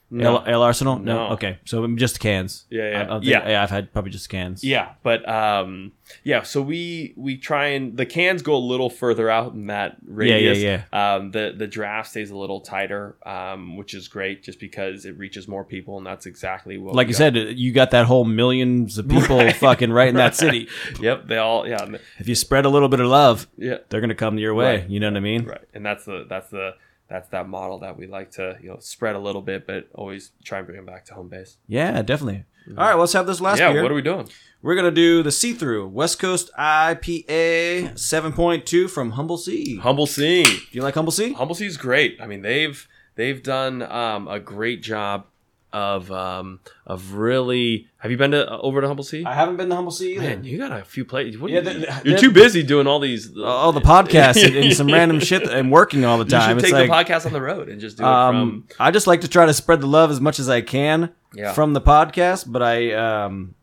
[0.09, 0.37] No.
[0.37, 0.99] Ale, Ale Arsenal?
[0.99, 1.27] No.
[1.31, 2.65] Okay, so just cans.
[2.69, 2.99] Yeah, yeah.
[2.99, 3.49] I, I think- Yeah.
[3.49, 3.63] yeah.
[3.63, 4.63] I've had probably just cans.
[4.63, 5.91] Yeah, but um,
[6.23, 6.43] yeah.
[6.43, 10.59] So we we try and the cans go a little further out in that radius.
[10.59, 15.05] yeah, Um, the the draft stays a little tighter, um, which is great, just because
[15.05, 16.95] it reaches more people, and that's exactly what.
[16.95, 17.17] Like you got.
[17.17, 19.53] said, you got that whole millions of people Right.
[19.55, 20.69] fucking right in that city.
[21.01, 21.85] Yep, they all yeah
[22.17, 24.77] If you spread a little bit of love, yeah they're gonna come your way.
[24.79, 24.89] Right.
[24.89, 25.43] You know what I mean?
[25.45, 26.75] right, and that's the that's the
[27.07, 30.31] that's that model that we like to you know spread a little bit, but always
[30.43, 31.57] try and bring them back to home base.
[31.67, 32.45] Yeah, definitely.
[32.69, 33.81] All right, let's have this last yeah, beer.
[33.81, 34.27] what are we doing?
[34.61, 39.77] We're gonna do the see through West Coast IPA seven point two from Humble Sea.
[39.77, 40.43] Humble Sea.
[40.43, 41.33] Do you like Humble Sea?
[41.33, 42.17] Humble Sea is great.
[42.21, 45.27] I mean, they've they've done um, a great job
[45.73, 47.87] of um, of really.
[47.99, 49.25] Have you been to uh, over to Humble Sea?
[49.25, 50.21] I haven't been to Humble Sea either.
[50.21, 51.39] Man, you got a few places.
[51.39, 53.37] What Yeah, yeah, you, the- you're the- too busy doing all these.
[53.37, 56.49] all the podcasts and, and some random shit and working all the you time.
[56.57, 58.75] should It's take like the podcast on the road and just do it um, from.
[58.79, 61.53] I just like to try to spread the love as much as I can Yeah.
[61.53, 63.55] from the podcast, but I, um,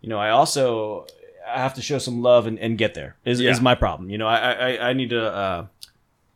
[0.00, 1.06] you know, I also
[1.48, 3.16] I have to show some love and, and get there.
[3.24, 3.50] Is Yeah.
[3.50, 4.10] is my problem?
[4.10, 5.66] You know, I I, I need to uh,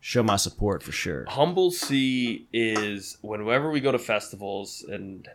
[0.06, 1.24] show my support for sure.
[1.26, 5.28] Humble Sea is whenever we go to festivals and.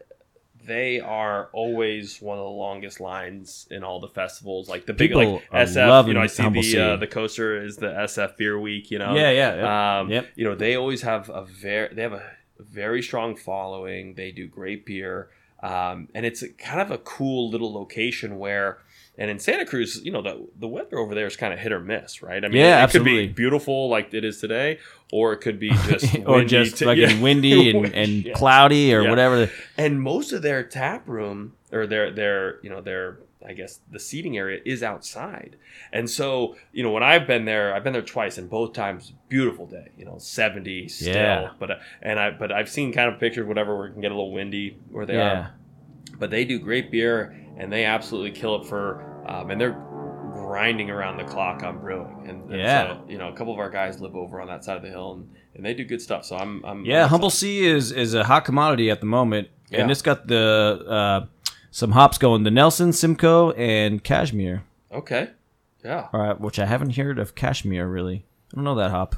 [0.64, 4.70] They are always one of the longest lines in all the festivals.
[4.70, 7.66] Like the big People like SF, you know, I see Humble the uh, the coaster
[7.66, 8.92] is the SF Beer Week.
[8.92, 10.00] You know, Yeah, yeah, yeah.
[10.02, 10.28] Um, Yep.
[10.36, 14.14] You know, they always have a very they have a very strong following.
[14.14, 15.30] They do great beer,
[15.64, 18.78] um, and it's a, kind of a cool little location where
[19.18, 21.72] And in Santa Cruz, you know, the the weather over there is kind of hit
[21.72, 22.43] or miss, right?
[22.43, 24.80] I mean, Yeah, it, it could be beautiful like it is today,
[25.12, 27.22] or it could be just or windy just fucking yeah.
[27.22, 28.34] windy and, and Yeah.
[28.34, 29.09] cloudy or Yeah.
[29.09, 29.49] whatever.
[29.78, 33.99] And most of their tap room or their their you know their I guess the
[33.99, 35.55] seating area is outside.
[35.91, 39.14] And so, you know, when I've been there, I've been there twice and both times
[39.30, 41.14] beautiful day, you know, 70 still.
[41.16, 41.49] Yeah.
[41.59, 44.12] But uh, and I but I've seen kind of pictures whatever where it can get
[44.12, 45.32] a little windy where they Yeah.
[45.34, 45.53] are.
[46.20, 49.80] But they do great beer and they absolutely kill it for um, and they're
[50.34, 52.26] grinding around the clock on brewing.
[52.28, 52.97] And, and Yeah.
[52.97, 54.89] so, you know, a couple of our guys live over on that side of the
[54.89, 56.26] hill and, and they do good stuff.
[56.26, 59.49] So I'm I'm Yeah, I'm Humble Sea is is a hot commodity at the moment,
[59.72, 61.26] and it's got the uh,
[61.70, 62.43] some hops going.
[62.43, 64.64] The Nelson, Simcoe, and Cashmere.
[64.91, 65.30] Okay.
[65.86, 66.07] Yeah.
[66.14, 68.26] All right, which I haven't heard of Cashmere really.
[68.51, 69.16] I don't know that hop.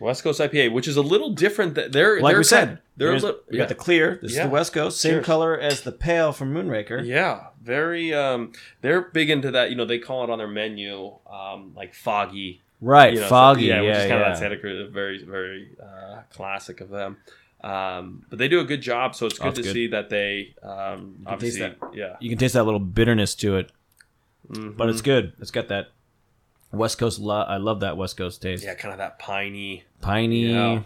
[0.00, 1.74] West Coast IPA, which is a little different.
[1.74, 4.18] Th- they're Like they're we said, they're little, we yeah, got the clear.
[4.22, 4.40] This Yeah.
[4.42, 5.26] is the West Coast, same Cheers.
[5.26, 7.04] color as the pale from Moonraker.
[7.04, 8.12] yeah, very.
[8.14, 9.70] Um, they're big into that.
[9.70, 12.62] You know, they call it on their menu, um, like foggy.
[12.80, 13.64] Right, You know, so- foggy.
[13.64, 17.16] yeah, yeah, which is kind of that Santa Cruz, very very uh, classic of them.
[17.60, 19.72] Um, but they do a good job, so it's Oh, good it's to good.
[19.72, 22.16] see that they um, obviously, taste yeah.
[22.20, 23.72] You can taste that little bitterness to it,
[24.48, 24.76] Mhm.
[24.76, 25.32] but it's good.
[25.40, 25.88] It's got that
[26.72, 27.18] West Coast.
[27.18, 28.64] Lo- I love that West Coast taste.
[28.64, 29.84] yeah, kind of that piney.
[30.00, 30.52] Piney.
[30.52, 30.82] Yeah.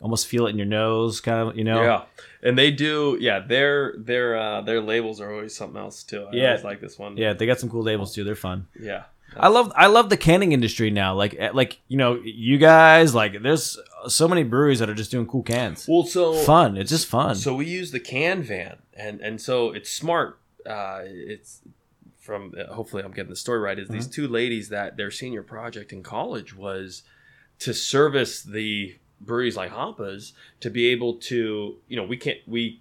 [0.00, 1.56] Almost feel it in your nose, kind of.
[1.56, 1.82] You know.
[1.82, 2.02] Yeah,
[2.42, 3.16] and they do.
[3.20, 6.26] Yeah, their their uh, their labels are always something else too.
[6.32, 6.48] I Yeah.
[6.50, 7.16] always like this one.
[7.16, 8.22] Yeah, they got some cool labels too.
[8.24, 8.68] They're fun.
[8.78, 9.04] yeah.
[9.36, 11.14] I love I love the canning industry now.
[11.14, 15.10] Like eh, like you know you guys like there's so many breweries that are just
[15.10, 15.84] doing cool cans.
[15.86, 16.76] Well, so Fun.
[16.78, 17.34] It's just fun.
[17.34, 20.38] So we use the can van, and and so it's smart.
[20.64, 21.60] Uh, it's
[22.28, 23.78] from uh, hopefully I'm getting the story right.
[23.78, 24.12] Is these Mm-hmm.
[24.12, 27.02] two ladies that their senior project in college was
[27.60, 32.80] to service the breweries like Hapas to be able to you know we can't we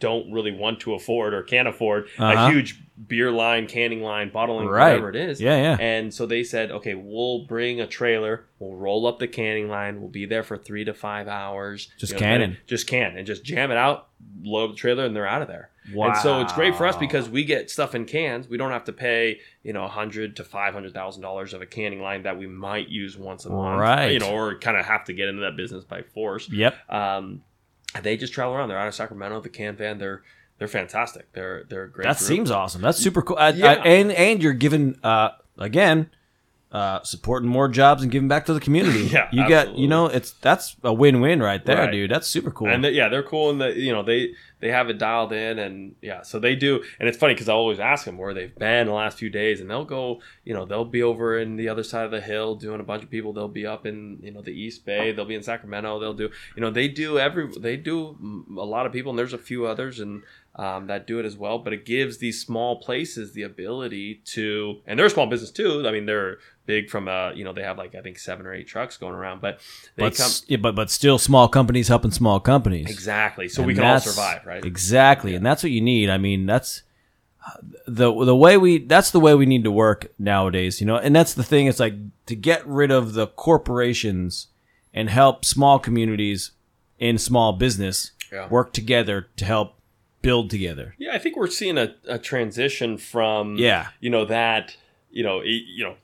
[0.00, 2.46] don't really want to afford or can't afford Uh-huh.
[2.48, 4.88] a huge beer line, canning line, bottling, Right.
[4.90, 5.40] whatever it is.
[5.40, 5.76] yeah, yeah.
[5.78, 10.00] And so they said, okay, we'll bring a trailer, we'll roll up the canning line,
[10.00, 11.88] we'll be there for three to five hours.
[11.96, 12.56] Just you know, canning.
[12.66, 14.08] Just can and just jam it out,
[14.42, 15.70] load the trailer, and they're out of there.
[15.94, 18.48] And so it's great for us because we get stuff in cans.
[18.48, 21.62] We don't have to pay, you know, a hundred to five hundred thousand dollars of
[21.62, 23.80] a canning line that we might use once a month.
[23.80, 24.12] Right.
[24.12, 26.48] You know, or kind of have to get into that business by force.
[26.50, 26.74] Yep.
[26.90, 27.42] Um,
[28.02, 28.68] they just travel around.
[28.68, 29.98] They're out of Sacramento, the can van.
[29.98, 30.22] They're
[30.58, 31.32] they're fantastic.
[31.32, 32.04] They're they're great.
[32.04, 32.26] That group.
[32.28, 32.82] seems awesome.
[32.82, 33.36] That's super cool.
[33.38, 33.66] I, Yeah.
[33.72, 36.10] I, and and you're giving uh again
[36.70, 39.06] uh supporting more jobs and giving back to the community.
[39.12, 41.90] Yeah, you got you know it's that's a win-win right there, Right.
[41.92, 42.10] dude.
[42.10, 42.68] That's super cool.
[42.68, 45.58] And they, yeah, they're cool, and the, you know they they have it dialed in,
[45.58, 46.82] and yeah, so they do.
[46.98, 49.60] And it's funny because I always ask them where they've been the last few days,
[49.60, 52.56] and they'll go, you know, they'll be over in the other side of the hill
[52.56, 53.32] doing a bunch of people.
[53.32, 55.12] They'll be up in you know the East Bay.
[55.12, 56.00] They'll be in Sacramento.
[56.00, 59.32] They'll do, you know, they do every they do a lot of people, and there's
[59.32, 60.22] a few others, and
[60.56, 61.58] um, that do it as well.
[61.58, 65.86] But it gives these small places the ability to, and they're a small business too.
[65.86, 66.38] I mean, they're
[66.68, 69.14] big from a you know, they have like I think seven or eight trucks going
[69.14, 69.58] around, but
[69.96, 72.88] they but, come yeah, but but still small companies helping small companies.
[72.88, 74.64] exactly, so And we can all survive, right?
[74.64, 76.08] Exactly, and that's what you need.
[76.10, 76.82] I mean, that's
[77.86, 80.80] the the way we that's the way we need to work nowadays.
[80.80, 81.66] You know, and that's the thing.
[81.66, 81.94] It's like
[82.26, 84.48] to get rid of the corporations
[84.94, 86.52] and help small communities
[86.98, 88.48] in small business Yeah.
[88.48, 89.74] work together to help
[90.20, 90.94] build together.
[90.98, 93.88] Yeah, I think we're seeing a, a transition from Yeah.
[94.00, 94.76] you know that
[95.10, 95.94] you know you know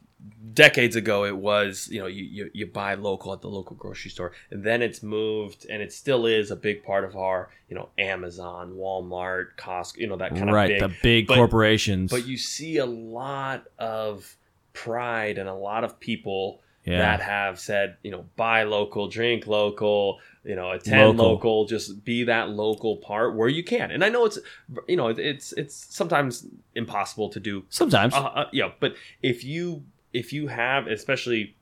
[0.54, 4.10] decades ago it was you know you, you you buy local at the local grocery
[4.10, 7.74] store and then it's moved and it still is a big part of our you
[7.74, 12.10] know Amazon, Walmart, Costco, you know that kind right, of right the big but- corporations.
[12.10, 14.36] but you see a lot of
[14.72, 16.98] pride and a lot of people Yeah.
[16.98, 21.32] that have said, you know, buy local, drink local, you know, attend Local.
[21.32, 21.64] local.
[21.66, 23.90] just be that local part where you can.
[23.90, 24.38] And I know it's,
[24.86, 27.64] you know, it's it's sometimes impossible to do.
[27.70, 28.12] Sometimes.
[28.14, 31.56] Uh, uh, yeah, but if you if you have, especially.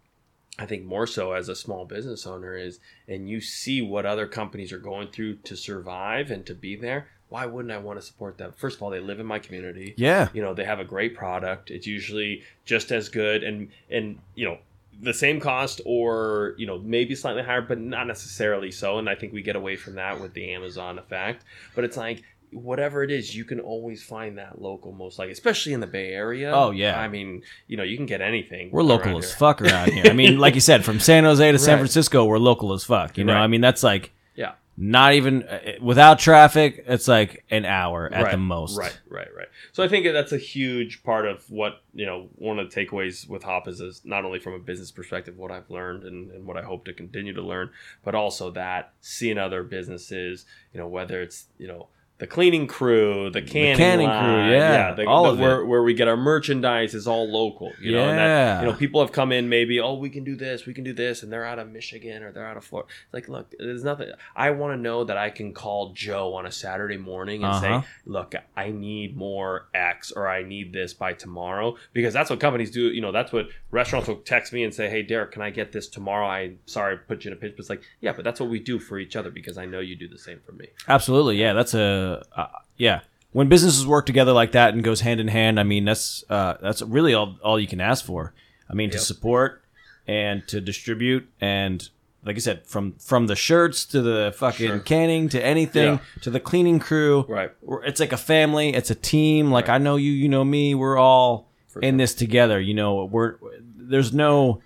[0.58, 2.78] I think more so as a small business owner is,
[3.08, 7.08] and you see what other companies are going through to survive and to be there.
[7.30, 8.52] Why wouldn't I want to support them?
[8.54, 10.28] First of all, they live in my community yeah.
[10.32, 14.44] you know they have a great product it's usually just as good and and you
[14.46, 14.58] know
[15.00, 19.14] the same cost or you know maybe slightly higher but not necessarily so and i
[19.14, 21.44] think we get away from that with the amazon effect
[21.74, 22.22] but it's like
[22.52, 26.12] whatever it is you can always find that local most like especially in the bay
[26.12, 26.98] area Oh, yeah.
[27.00, 29.36] i mean you know you can get anything We're local as here.
[29.36, 30.04] fuck around here.
[30.06, 33.16] I mean, like you said, from San Jose to San Francisco, we're local as fuck.
[33.18, 33.44] You know, Right.
[33.44, 36.84] I mean, that's like yeah not even uh, without traffic.
[36.86, 38.78] It's like an hour at right, the most.
[38.78, 39.48] Right, right, right.
[39.72, 42.28] So I think that's a huge part of what you know.
[42.36, 45.70] One of the takeaways with Hapas, is not only from a business perspective, what I've
[45.70, 47.70] learned and, and what I hope to continue to learn,
[48.02, 51.88] but also that seeing other businesses, you know, whether it's you know
[52.22, 55.42] the cleaning crew, the canning, canning line, crew, yeah, the, all the- of it.
[55.42, 57.72] where, where we get our merchandise is all local.
[57.80, 58.60] You know, and that, Yeah.
[58.60, 60.92] you know, people have come in maybe, oh, we can do this, we can do
[60.92, 62.88] this, and they're out of Michigan or they're out of Florida.
[63.06, 64.06] It's like, look, there's nothing.
[64.36, 67.80] I want to know that I can call Joe on a Saturday morning and Uh-huh.
[67.82, 72.38] say, look, I need more X or I need this by tomorrow because that's what
[72.38, 72.82] companies do.
[72.92, 75.72] You know, that's what restaurants will text me and say, hey, Derek, can I get
[75.72, 76.28] this tomorrow?
[76.28, 78.48] I sorry, I put you in a pinch, but it's like, yeah, but that's what
[78.48, 80.68] we do for each other because I know you do the same for me.
[80.86, 81.52] Absolutely, yeah.
[81.52, 82.46] That's a uh,
[82.76, 83.00] yeah.
[83.32, 86.54] When businesses work together like that and goes hand in hand, I mean that's uh,
[86.60, 88.34] that's really all all you can ask for.
[88.68, 89.62] I mean to support
[90.06, 91.88] and to distribute and
[92.24, 94.78] like I said, from from the shirts to the fucking Sure.
[94.78, 96.20] canning to anything Yeah.
[96.22, 97.24] to the cleaning crew.
[97.28, 97.50] Right.
[97.84, 98.74] It's like a family.
[98.74, 99.50] It's a team.
[99.50, 100.74] Like I know you, you know me.
[100.74, 101.98] We're all For in sure.
[101.98, 102.60] this together.
[102.60, 103.36] You know, we're
[103.76, 104.62] there's no,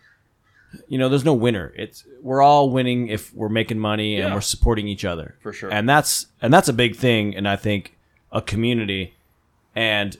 [0.89, 1.73] you know, there's no winner.
[1.77, 4.35] It's we're all winning if we're making money and Yeah.
[4.35, 5.73] we're supporting each other For sure.
[5.73, 7.97] and that's and that's a big thing and i think
[8.33, 9.15] a community
[9.75, 10.17] and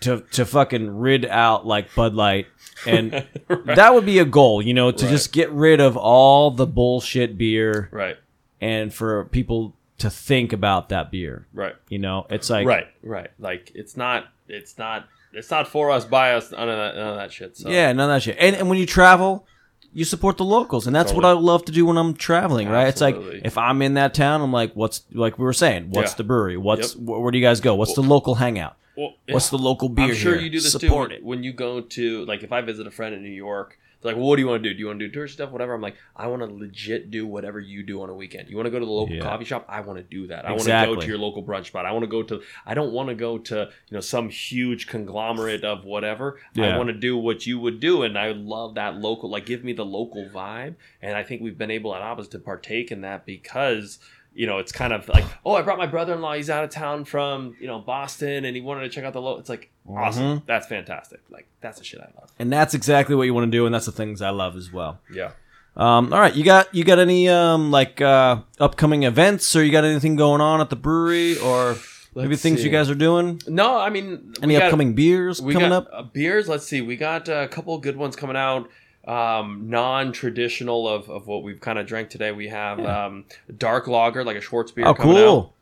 [0.00, 2.46] to to fucking rid out like bud light
[2.86, 3.12] and
[3.66, 5.10] that would be a goal you know to Right.
[5.10, 8.16] just get rid of all the bullshit beer Right.
[8.60, 11.76] and for people to think about that beer Right.
[11.88, 12.88] you know it's like right.
[13.02, 13.30] Right.
[13.38, 14.28] Like it's not.
[14.48, 15.06] It's not.
[15.32, 16.50] It's not for us, by us.
[16.50, 16.94] None of that.
[16.96, 17.56] None of that shit.
[17.56, 17.68] So.
[17.68, 19.46] yeah none of that shit and, and when you travel
[19.92, 22.86] you support the locals and that's what i love to do when i'm traveling right
[22.86, 26.12] it's like if i'm in that town i'm like what's like we were saying what's
[26.12, 26.16] Yeah.
[26.18, 29.48] the brewery what's wh- where do you guys go what's the local hangout Well, What's
[29.50, 30.06] the local beer?
[30.06, 30.42] I'm sure here?
[30.42, 31.16] you do this Support too.
[31.16, 31.24] it.
[31.24, 34.18] When you go to like, if I visit a friend in New York, they're like,
[34.18, 34.74] well, "What do you want to do?
[34.74, 37.26] Do you want to do tourist stuff, whatever?" I'm like, "I want to legit do
[37.26, 38.48] whatever you do on a weekend.
[38.48, 39.20] You want to go to the local Yeah.
[39.22, 39.66] coffee shop?
[39.68, 40.46] I want to do that.
[40.46, 41.84] I want to go to your local brunch spot.
[41.84, 42.40] I want to go to.
[42.64, 43.56] I don't want to go to
[43.90, 46.38] you know some huge conglomerate of whatever.
[46.56, 49.28] I want to do what you would do, and I love that local.
[49.30, 52.38] Like, give me the local vibe, and I think we've been able at Hapas to
[52.38, 53.98] partake in that because
[54.34, 56.34] you know, it's kind of like, oh, I brought my brother-in-law.
[56.34, 59.20] He's out of town from, you know, Boston, and he wanted to check out the
[59.20, 59.38] low.
[59.38, 60.40] It's like awesome.
[60.40, 60.46] Mhm.
[60.46, 61.20] That's fantastic.
[61.30, 62.30] Like that's the shit I love.
[62.38, 64.72] and that's exactly what you want to do, and that's the things I love as
[64.72, 65.00] well.
[65.12, 65.30] Yeah.
[65.76, 69.70] Um, all right, you got you got any um like uh upcoming events, or you
[69.72, 71.76] got anything going on at the brewery, or
[72.14, 72.64] maybe Let's things see.
[72.66, 73.40] you guys are doing?
[73.46, 75.88] No, I mean, Any got- upcoming beers we coming got, up?
[75.92, 76.48] uh, beers.
[76.48, 76.80] Let's see.
[76.80, 78.68] We got a couple good ones coming out.
[79.06, 82.32] Um, non-traditional of, of what we've kind of drank today.
[82.32, 83.24] We have um,
[83.56, 84.84] dark lager, like a Schwarzbier.
[84.86, 85.40] Oh, coming cool!
[85.40, 85.52] out.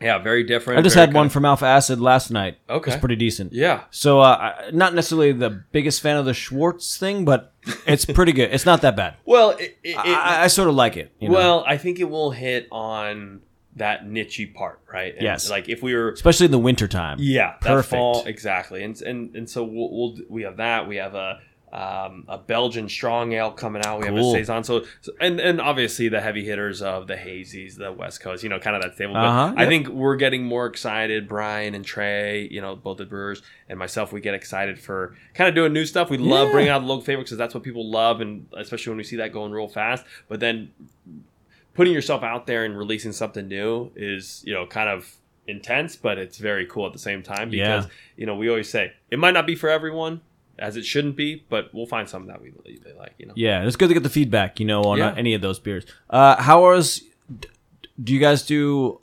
[0.00, 0.78] Yeah, very different.
[0.78, 2.58] I just had one kind from Alpha Acid last night.
[2.70, 2.92] Okay.
[2.92, 3.52] it's pretty decent.
[3.52, 3.84] yeah.
[3.90, 7.52] So, uh, not necessarily the biggest fan of the Schwartz thing, but
[7.84, 8.52] it's pretty good.
[8.52, 9.16] It's not that bad.
[9.24, 11.12] Well, it, it, I, I sort of like it.
[11.18, 11.34] You know?
[11.34, 13.40] well, I think it will hit on
[13.74, 15.14] that nichey part, right?
[15.14, 15.50] And Yes.
[15.50, 17.18] Like if we were especially in the wintertime.
[17.20, 17.90] Yeah, Perfect.
[17.90, 20.86] fall exactly, and and and so we'll, we'll we have that.
[20.86, 21.40] We have a
[21.72, 24.00] um, a Belgian strong ale coming out.
[24.00, 24.16] We Cool.
[24.16, 24.64] have a saison.
[24.64, 28.42] So, so and and obviously the heavy hitters of the hazies, the West Coast.
[28.42, 29.16] You know, kind of that stable.
[29.16, 29.68] Uh-huh, I yep.
[29.68, 31.28] think we're getting more excited.
[31.28, 35.48] Brian and Trey, you know, both the brewers and myself, we get excited for kind
[35.48, 36.08] of doing new stuff.
[36.10, 38.98] We love bringing out the local favorites because that's what people love, and especially when
[38.98, 40.04] we see that going real fast.
[40.28, 40.70] But then
[41.74, 45.14] putting yourself out there and releasing something new is you know kind of
[45.46, 47.90] intense but it's very cool at the same time because Yeah.
[48.16, 50.20] you know we always say it might not be for everyone
[50.58, 52.50] as it shouldn't be but we'll find something that we
[52.84, 55.06] they like you know Yeah, it's good to get the feedback, you know, on uh,
[55.10, 55.14] Yeah.
[55.16, 55.84] any of those beers.
[56.10, 57.02] Uh, how is?
[58.02, 59.00] Do you guys do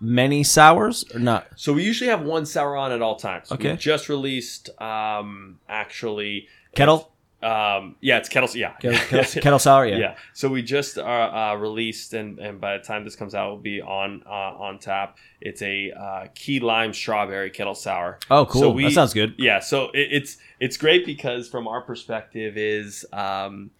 [0.00, 1.46] many sours or not?
[1.56, 3.72] so we usually have one sour on at all times Okay.
[3.72, 9.86] we just released um actually Kettle, um yeah it's kettle yeah kettle, kettle, kettle sour,
[9.86, 9.96] yeah.
[9.96, 10.16] yeah.
[10.32, 13.58] So we just uh, uh, released, and, and by the time this comes out, will
[13.58, 15.18] be on uh, on tap.
[15.40, 18.18] It's a uh, key lime strawberry kettle sour.
[18.30, 18.60] Oh, cool.
[18.62, 19.34] So we- that sounds good.
[19.38, 23.70] Yeah, so it, it's it's great because from our perspective is, um,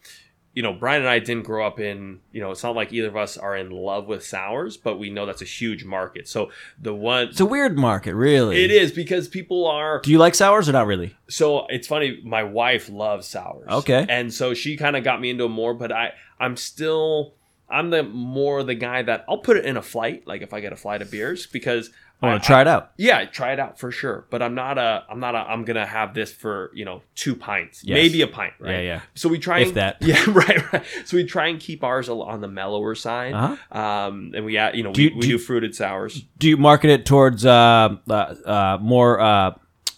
[0.58, 3.06] you know, Brian and I didn't grow up in, you know, it's not like either
[3.06, 6.26] of us are in love with sours, but we know that's a huge market.
[6.26, 6.50] So
[6.82, 8.64] the one It's a weird market, really.
[8.64, 11.14] it is because people are Do you like sours or not really?
[11.28, 12.20] so it's funny.
[12.24, 13.68] My wife loves sours.
[13.68, 14.04] Okay.
[14.08, 15.74] and so she kind of got me into it more.
[15.74, 17.34] But I, I'm still,
[17.70, 20.26] I'm the more the guy that I'll put it in a flight.
[20.26, 21.90] Like if I get a flight of beers, because
[22.20, 22.90] I want to try it out.
[22.96, 24.26] yeah, try it out for sure.
[24.28, 27.36] But I'm not a, I'm not a, I'm gonna have this for you know two
[27.36, 27.94] pints, Yes.
[27.94, 28.72] maybe a pint, right?
[28.72, 29.00] Yeah, yeah.
[29.14, 29.96] So we try If and, that.
[30.00, 30.84] yeah, right, right.
[31.04, 33.34] So we try and keep ours a- on the mellower side.
[33.34, 33.78] Uh-huh.
[33.80, 36.24] Um, and we add, you know, Do we, you- we do do, you- fruited sours.
[36.38, 39.52] Do you market it towards uh, uh, uh, more uh,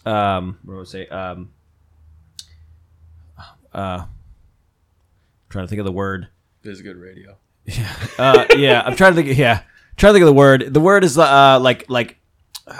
[0.05, 1.07] um, what would I say?
[1.07, 1.49] Um,
[3.73, 4.05] uh,
[5.49, 6.27] trying to think of the word.
[6.61, 7.37] This is good radio.
[7.65, 7.95] Yeah.
[8.17, 9.37] Uh, yeah, I'm trying to think.
[9.37, 9.61] Yeah,
[9.97, 10.73] trying to think of the word.
[10.73, 12.17] The word is uh, like like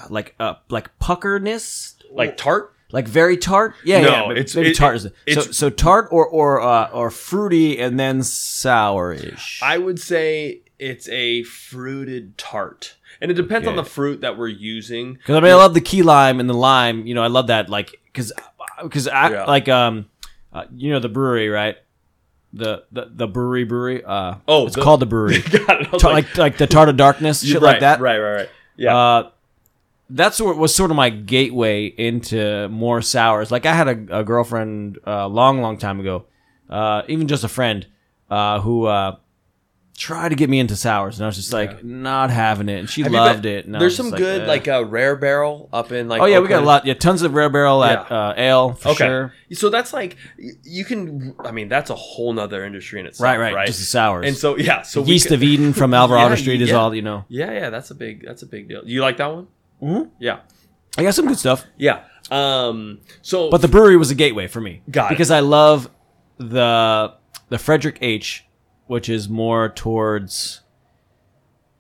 [0.10, 2.74] like uh, like puckerness, Like tart.
[2.92, 3.76] like very tart.
[3.84, 4.32] Yeah, No, yeah.
[4.32, 5.02] it's- maybe it- tart.
[5.26, 5.34] it.
[5.36, 9.62] so so tart or or uh, or fruity and then sourish.
[9.62, 14.48] I would say it's a fruited tart, and it depends on the fruit that we're
[14.48, 15.14] using.
[15.14, 17.06] Because I mean, I love the key lime and the lime.
[17.06, 17.70] You know, I love that.
[17.70, 18.32] Like, because
[18.82, 19.46] because I Yeah.
[19.46, 20.08] like um,
[20.54, 21.78] uh, you know the Bruery, right?
[22.54, 24.04] The the the Bruery Bruery.
[24.06, 25.42] Uh, Oh, it's the- called the Bruery.
[25.66, 25.88] Got it.
[25.88, 28.02] I was Ta- like like the tart of darkness, shit right, like that.
[28.02, 28.50] Right, right, right.
[28.78, 28.96] Yeah.
[28.98, 29.30] Uh,
[30.10, 33.50] that's what was sort of my gateway into more sours.
[33.52, 36.26] Like I had a, a girlfriend a long, long time ago,
[36.70, 37.88] uh, even just a friend,
[38.30, 38.86] uh, who
[40.02, 42.90] tried to get me into sours, and I was just like not having it, and
[42.90, 43.66] she Have loved it.
[43.66, 44.48] And There's some just good eh.
[44.48, 46.22] like uh, rare barrel up in like.
[46.22, 46.66] oh yeah, we got a Oakland.
[46.66, 46.86] lot.
[46.88, 48.18] Yeah, tons of rare barrel at Yeah.
[48.18, 49.06] uh, ale for Okay.
[49.06, 49.34] sure.
[49.54, 50.18] So that's like
[50.64, 51.36] you can.
[51.46, 53.24] I mean, that's a whole nother industry in itself.
[53.26, 53.68] Right, right, right.
[53.68, 54.26] just the sours.
[54.28, 56.76] and so yeah, so we Yeast could- of Eden from Alvarado Yeah, Street is yeah.
[56.76, 57.26] all you know.
[57.30, 58.26] Yeah, yeah, that's a big.
[58.26, 58.82] That's a big deal.
[58.86, 59.48] You like that one?
[59.84, 60.10] Mhm.
[60.20, 60.40] Yeah,
[60.98, 61.66] I got some good stuff.
[61.78, 62.04] yeah.
[62.32, 63.00] Um.
[63.22, 64.82] So, But the Bruery was a gateway for me.
[64.90, 65.10] Got it.
[65.16, 65.90] because I love
[66.38, 67.14] the
[67.50, 68.46] the Frederick H,
[68.92, 70.62] which is more towards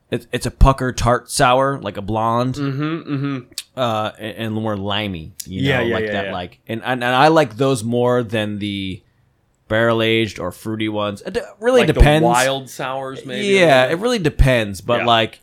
[0.09, 3.39] it, it's a pucker tart sour, like a blonde, mm-hmm, mm-hmm.
[3.79, 5.33] uh, and, and more limey.
[5.45, 6.25] You know, Yeah, yeah, like yeah, that.
[6.27, 6.31] yeah.
[6.33, 9.03] Like, and, and and I like those more than the
[9.67, 11.21] barrel aged or fruity ones.
[11.21, 12.23] It really Like depends.
[12.23, 13.47] the wild sours, maybe.
[13.47, 14.81] yeah, it really depends.
[14.81, 15.05] But Yeah.
[15.05, 15.39] like,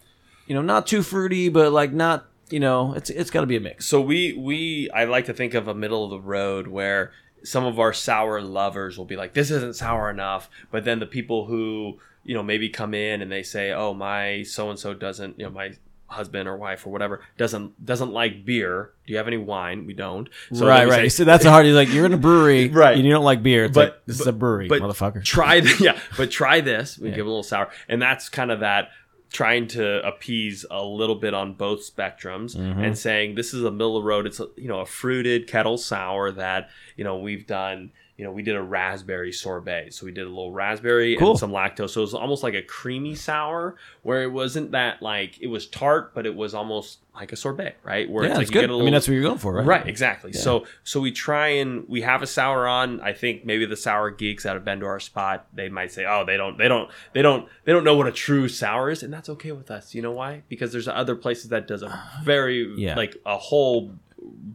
[0.46, 2.24] you know, not too fruity, but like not.
[2.50, 3.84] You know, it's it's got to be a mix.
[3.84, 7.12] So we we I like to think of a middle of the road where
[7.44, 11.06] some of our sour lovers will be like, this isn't sour enough, but then the
[11.06, 14.94] people who you know maybe come in and they say, oh my so and so
[14.94, 15.72] doesn't you know my
[16.10, 18.92] husband or wife or whatever doesn't doesn't like beer.
[19.06, 19.84] Do you have any wine?
[19.86, 20.28] We don't.
[20.54, 21.02] So right, right.
[21.02, 21.66] say, so that's a hard.
[21.66, 22.96] You're like you're in a brewery, Right.
[22.96, 23.64] And you don't like beer.
[23.66, 25.22] It's But- like, this is a brewery, but motherfucker.
[25.24, 27.16] try yeah but try this we Yeah.
[27.16, 28.88] give a little sour and that's kind of that
[29.30, 32.82] trying to appease a little bit on both spectrums Mhm.
[32.84, 36.30] and saying this is a middle road it's a, you know a fruited kettle sour
[36.32, 40.26] that you know we've done you know we did a raspberry sorbet so we did
[40.26, 41.30] a little raspberry Cool.
[41.30, 45.00] and some lactose so it was almost like a creamy sour where it wasn't that
[45.00, 48.38] like it was tart but it was almost like a sorbet right where yeah, it's
[48.38, 48.60] like you good.
[48.62, 49.66] get a I little mean, that's what you're going for, right?
[49.66, 50.32] Right, exactly.
[50.34, 50.40] Yeah.
[50.40, 53.00] So so we try and we have a sour on.
[53.00, 56.04] I think maybe the sour geeks out of been to our spot, they might say,
[56.06, 59.02] "Oh, they don't, they don't, they don't, they don't know what a true sour is,"
[59.02, 59.96] and that's okay with us.
[59.96, 60.42] You know why?
[60.48, 62.94] Because there's other places that does a uh, very Yeah.
[62.94, 63.96] like a whole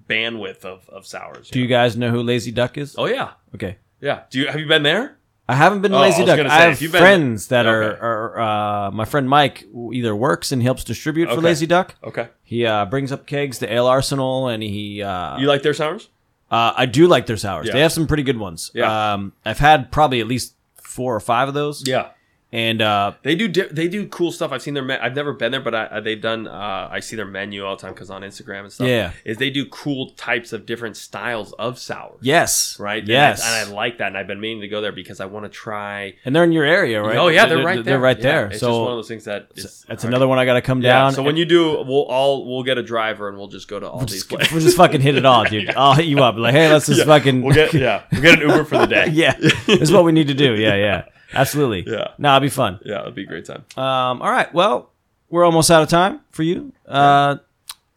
[0.09, 1.49] bandwidth of of sours.
[1.49, 2.95] Do you guys know who Lazy Duck is?
[2.97, 3.77] Oh yeah, Okay.
[4.01, 4.21] yeah.
[4.29, 5.17] Do you have you been there?
[5.47, 6.37] I haven't been to Oh, I Lazy was Duck.
[6.37, 7.99] gonna I have if you've been- friends that Okay.
[7.99, 8.39] are, are
[8.87, 11.41] uh, my friend Mike either works and helps distribute for Okay.
[11.41, 11.95] Lazy Duck.
[12.03, 12.29] Okay.
[12.43, 15.03] He uh, brings up kegs to Ale Arsenal, and he.
[15.03, 16.09] Uh, You like their sours?
[16.49, 17.67] uh, I do like their sours.
[17.67, 17.73] Yeah.
[17.73, 18.71] They have some pretty good ones.
[18.73, 19.13] Yeah.
[19.13, 21.83] Um, I've had probably at least four or five of those.
[21.85, 22.09] Yeah.
[22.53, 24.51] And uh, They do di- they do cool stuff.
[24.51, 24.83] I've seen their.
[24.83, 26.47] Me- I've never been there, but I, I- they've done.
[26.47, 28.87] Uh, I see their menu all the time because on Instagram and stuff.
[28.87, 29.11] Yeah.
[29.25, 32.19] is they do cool types of different styles of sours.
[32.21, 32.99] yes, right?
[32.99, 35.19] And Yes, I, and I like that, and I've been meaning to go there because
[35.19, 36.13] I want to try.
[36.25, 37.17] and they're in your area, right?
[37.17, 37.83] Oh yeah, they're, right there.
[37.83, 38.45] They're right Yeah, there.
[38.51, 40.61] It's so just one of those things that is that's another one I got to
[40.61, 40.93] come Yeah.
[40.93, 41.13] down.
[41.13, 43.89] So when you do, we'll all we'll get a driver and we'll just go to
[43.89, 44.51] all these just, places.
[44.53, 45.71] we'll just fucking hit it all, dude.
[45.71, 46.35] I'll hit you up.
[46.35, 47.05] Like, hey, let's just Yeah.
[47.05, 47.41] fucking.
[47.41, 49.07] We'll get yeah, we'll get an Uber for the day.
[49.11, 50.53] yeah, this is what we need to do.
[50.53, 51.83] Yeah, yeah, absolutely.
[51.91, 52.09] Yeah.
[52.17, 52.79] no, it'll be fun.
[52.83, 53.65] yeah, it'll be a great time.
[53.77, 54.91] Um, all right, well,
[55.29, 56.73] we're almost out of time for you.
[56.87, 57.37] Uh,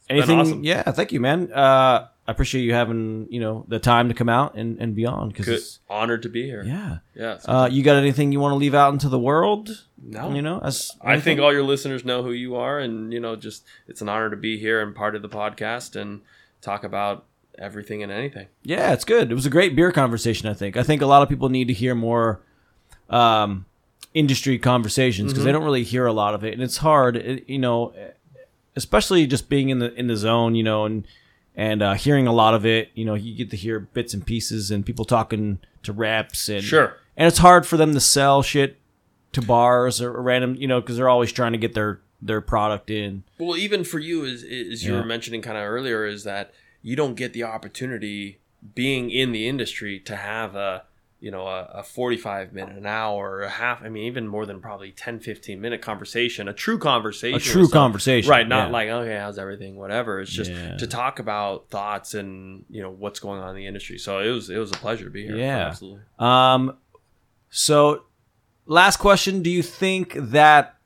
[0.09, 0.41] anything?
[0.41, 0.64] awesome.
[0.64, 1.53] Yeah, thank you, man.
[1.53, 5.07] Uh, I appreciate you having you know the time to come out and and be
[5.07, 6.64] on because honored to be here.
[6.64, 6.99] yeah.
[7.14, 7.39] yeah.
[7.45, 9.84] Uh, you got anything you want to leave out into the world?
[10.03, 13.20] no, You know, as I think all your listeners know who you are, and you
[13.20, 16.22] know, just it's an honor to be here and part of the podcast and
[16.62, 17.24] talk about
[17.59, 18.49] everything and anything.
[18.62, 19.30] Yeah, it's good.
[19.30, 20.49] It was a great beer conversation.
[20.49, 20.76] I think.
[20.76, 22.41] I think a lot of people need to hear more
[23.11, 23.66] um,
[24.14, 27.16] industry conversations because they don't really hear a lot of it, and it's hard.
[27.16, 27.92] It, you know,
[28.74, 30.54] especially just being in the in the zone.
[30.54, 31.07] You know, and
[31.54, 32.90] and uh, hearing a lot of it.
[32.94, 36.62] You know, you get to hear bits and pieces and people talking to reps and
[36.64, 36.96] Sure.
[37.16, 38.78] And it's hard for them to sell shit
[39.32, 40.54] to bars or random.
[40.57, 43.22] You know, because they're always trying to get their their product in.
[43.38, 45.00] Well, even for you, as, as you Yeah.
[45.00, 46.52] were mentioning kind of earlier, is that
[46.82, 48.38] you don't get the opportunity
[48.74, 50.84] being in the industry to have a
[51.21, 54.61] you know a, a 45 minute an hour a half i mean even more than
[54.61, 58.73] probably 10 15 minute conversation a true conversation A true conversation, right not yeah.
[58.73, 60.77] like okay how's everything whatever it's just Yeah.
[60.77, 64.31] to talk about thoughts and you know what's going on in the industry so it
[64.31, 65.69] was it was a pleasure to be here Yeah.
[65.69, 66.77] absolutely Um,
[67.49, 68.05] so
[68.67, 70.77] last question: Do you think that,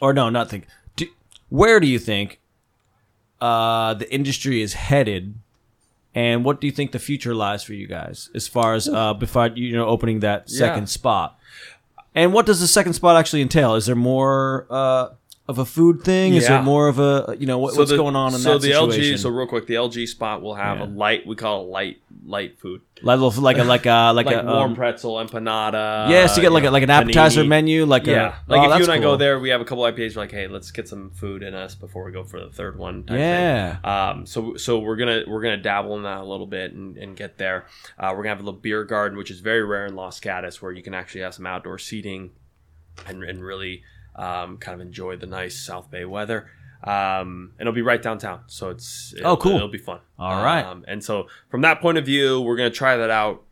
[0.00, 0.66] or no, not think.
[0.96, 1.06] Do,
[1.48, 2.38] where do you think
[3.40, 5.34] uh, the industry is headed,
[6.14, 9.14] and what do you think the future lies for you guys as far as uh,
[9.14, 10.86] before you know opening that second Yeah.
[10.86, 11.38] spot?
[12.14, 13.74] And what does the second spot actually entail?
[13.74, 15.08] Is there more uh,
[15.48, 16.34] of a food thing?
[16.34, 16.60] Is Yeah.
[16.60, 18.72] it more of a you know what, what's the- going on in so that the
[18.72, 19.14] situation?
[19.14, 20.84] LG, so real quick, the LG spot will have Yeah.
[20.84, 21.26] a light.
[21.26, 24.44] We call it light light food, like a like a like a like, like a
[24.44, 26.08] warm um, pretzel, empanada.
[26.08, 27.48] yeah, so you get like a, like an appetizer panini.
[27.48, 29.12] menu, like Yeah, a like oh, if you and I cool.
[29.12, 30.14] go there, we have a couple IPAs.
[30.14, 32.78] We're like, hey, let's get some food in us before we go for the third
[32.78, 33.02] one.
[33.02, 33.76] type Yeah.
[33.76, 33.84] Thing.
[34.20, 34.26] Um.
[34.26, 37.38] So so we're gonna we're gonna dabble in that a little bit and, and get
[37.38, 37.66] there.
[37.98, 40.62] Uh, we're gonna have a little beer garden, which is very rare in Los Gatos,
[40.62, 42.30] where you can actually have some outdoor seating,
[43.08, 43.82] and and really
[44.16, 46.48] um, kind of enjoy the nice South Bay weather.
[46.84, 49.54] Um, and it'll be right downtown, so it's Oh, cool.
[49.56, 50.00] It'll be fun.
[50.18, 50.64] All right.
[50.64, 53.44] Um, and so from that point of view, we're gonna try that out.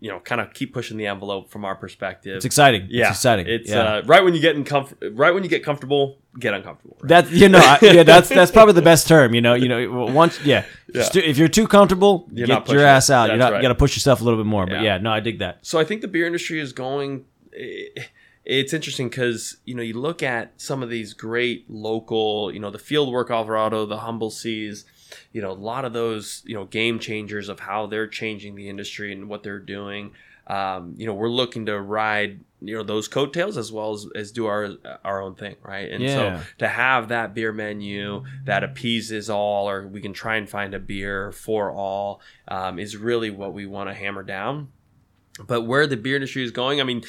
[0.00, 2.36] You know, kind of keep pushing the envelope from our perspective.
[2.36, 2.86] It's exciting.
[2.90, 3.46] Yeah, It's exciting.
[3.48, 3.78] It's yeah.
[3.80, 4.98] uh, right when you get in comfort.
[5.14, 6.98] Right when you get comfortable, get uncomfortable.
[7.00, 7.08] right?
[7.08, 9.34] That you know, I- yeah, that's that's probably the best term.
[9.34, 10.64] You know, you know, once yeah,
[10.94, 11.08] Yeah.
[11.14, 13.30] If you're too comfortable, You're get your ass out.
[13.30, 13.58] You're That's not right.
[13.58, 14.66] you got to push yourself a little bit more.
[14.66, 14.82] But Yeah.
[14.82, 15.58] yeah, no, I dig that.
[15.66, 17.24] so I think the beer industry is going.
[17.58, 18.02] eh,
[18.44, 22.70] It's interesting because you know you look at some of these great local, you know,
[22.70, 24.84] the Fieldwork Alvarado, the Humble Seas,
[25.32, 28.68] you know, a lot of those you know game changers of how they're changing the
[28.68, 30.12] industry and what they're doing.
[30.46, 34.32] Um, you know, we're looking to ride you know those coattails as well as, as
[34.32, 34.72] do our
[35.04, 35.90] our own thing, right?
[35.90, 36.14] And Yeah.
[36.14, 40.74] so to have that beer menu that appeases all, or we can try and find
[40.74, 44.68] a beer for all, um, is really what we want to hammer down
[45.46, 47.02] but where the beer industry is going, I mean,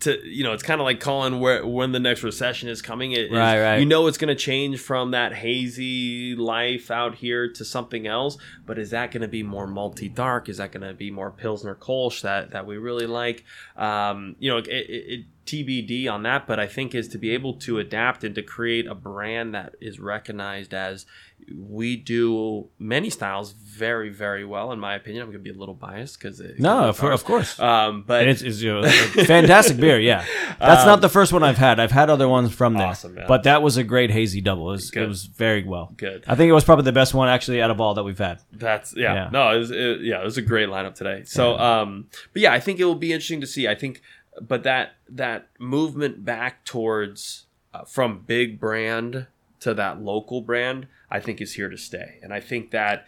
[0.00, 3.12] to you know, it's kind of like calling where when the next recession is coming.
[3.12, 3.78] It is- Right, right.
[3.78, 8.36] You know, it's going to change from that hazy life out here to something else.
[8.66, 10.48] But is that going to be more multi dark?
[10.48, 13.44] Is that going to be more pilsner kolsch that that we really like?
[13.76, 16.46] Um, you know, it, it, it, TBD on that.
[16.46, 19.76] But I think is to be able to adapt and to create a brand that
[19.80, 21.06] is recognized as
[21.56, 24.72] we do many styles very very well.
[24.72, 27.58] In my opinion, I'm going to be a little biased because No, of, of course.
[27.60, 29.98] um, but And it's, it's you know, a fantastic beer.
[29.98, 30.24] Yeah,
[30.58, 31.78] that's not the first one I've had.
[31.80, 34.68] I've had other ones from there, Um, Awesome, but that was a great hazy double.
[34.70, 35.92] It was, it was very well.
[35.96, 36.24] good.
[36.26, 38.40] I think it was probably the best one actually out of all that we've had.
[38.52, 39.14] That's yeah.
[39.14, 39.28] Yeah.
[39.32, 41.22] No, it was, it, yeah, it was a great lineup today.
[41.24, 43.68] So, um, but yeah, I think it will be interesting to see.
[43.68, 44.02] I think,
[44.40, 49.26] but that that movement back towards uh, from big brand
[49.60, 53.06] to that local brand, I think is here to stay, and I think that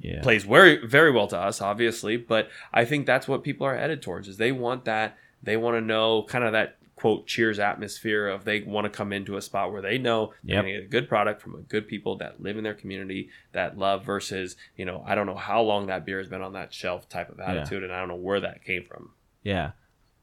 [0.00, 2.16] Yeah, plays very very well to us, obviously.
[2.16, 4.28] But I think that's what people are headed towards.
[4.28, 8.44] Is they want that they want to know kind of that quote cheers atmosphere of
[8.44, 10.62] they want to come into a spot where they know they're Yep.
[10.62, 13.28] going to get a good product from a good people that live in their community
[13.50, 16.52] that love versus you know I don't know how long that beer has been on
[16.52, 19.10] that shelf type of attitude and I don't know where that came from.
[19.42, 19.72] yeah,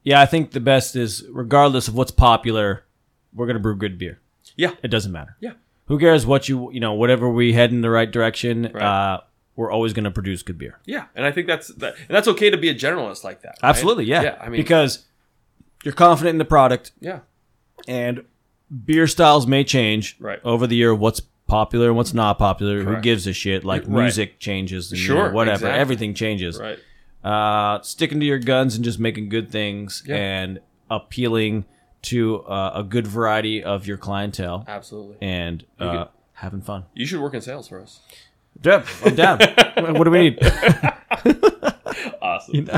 [0.04, 0.22] yeah.
[0.22, 2.84] I think the best is regardless of what's popular,
[3.34, 4.20] we're gonna brew good beer.
[4.56, 4.72] Yeah.
[4.82, 5.36] It doesn't matter.
[5.40, 5.52] Yeah.
[5.90, 8.70] Who cares what you you know whatever we head in the right direction.
[8.72, 8.82] Right.
[8.82, 9.20] Uh,
[9.56, 10.78] we're always gonna produce good beer.
[10.86, 13.58] Yeah, and I think that's that, and that's okay to be a generalist like that.
[13.62, 13.68] right?
[13.68, 14.22] Absolutely, yeah.
[14.22, 15.04] Yeah, I mean, because
[15.84, 17.20] you're confident in the product, yeah,
[17.88, 18.24] and
[18.84, 20.38] beer styles may change Right.
[20.44, 20.94] over the year.
[20.94, 22.84] What's popular and what's not popular?
[22.84, 23.64] Who gives a shit?
[23.64, 24.02] Like Right.
[24.04, 25.54] music changes, and, you Sure, know, whatever.
[25.56, 25.80] exactly.
[25.80, 26.58] Everything changes.
[26.58, 26.78] right.
[27.24, 30.16] Uh, sticking to your guns and just making good things Yeah.
[30.16, 31.64] and appealing
[32.02, 35.16] to uh, a good variety of your clientele Absolutely.
[35.20, 36.84] and uh, having fun.
[36.94, 38.00] You should work in sales for us.
[38.62, 39.38] Yep, I'm down.
[39.96, 40.38] what do we need?
[42.22, 42.68] Awesome.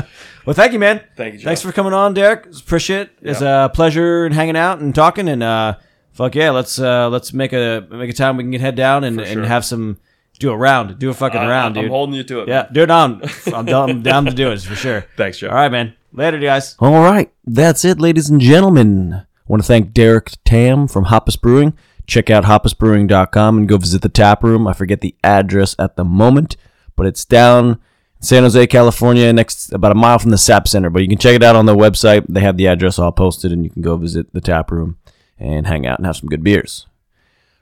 [0.45, 1.01] Well, thank you, man.
[1.15, 1.39] Thank you.
[1.41, 2.47] Thanks for coming on, Derek.
[2.57, 3.11] Appreciate it.
[3.21, 5.27] It's a pleasure and hanging out and talking.
[5.29, 5.75] And uh,
[6.11, 9.03] fuck yeah, let's uh, let's make a make a time we can get head down
[9.03, 9.39] and, For sure.
[9.39, 9.97] and have some
[10.39, 11.91] do a round, do a fucking I- round, I'm dude.
[11.91, 12.47] holding you to it.
[12.47, 12.73] yeah, man.
[12.73, 13.21] do it on.
[13.53, 15.05] I'm down, I'm down to do it for sure.
[15.15, 15.51] Thanks, Jeff.
[15.51, 15.93] All right, man.
[16.15, 16.75] Later, guys.
[16.79, 19.13] All right, that's it, ladies and gentlemen.
[19.13, 21.73] I want to thank Derek Tam from Hapas Brewing.
[22.05, 24.67] Check out hapasbrewing.com and go visit the tap room.
[24.67, 26.55] I forget the address at the moment,
[26.95, 27.79] but it's down
[28.19, 30.91] San Jose, California, next about a mile from the SAP Center.
[30.91, 32.25] But you can check it out on the website.
[32.29, 34.97] They have the address all posted, and you can go visit the tap room
[35.39, 36.85] and hang out and have some good beers.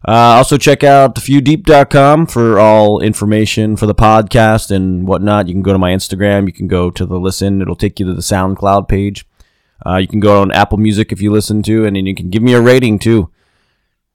[0.08, 5.48] Uh, also, check out thefewdeep.com for all information for the podcast and whatnot.
[5.48, 6.48] You can go to my Instagram.
[6.48, 7.62] You can go to the listen.
[7.62, 9.28] It'll take you to the SoundCloud page.
[9.86, 12.30] Uh, you can go on Apple Music if you listen to, and then you can
[12.30, 13.30] give me a rating too.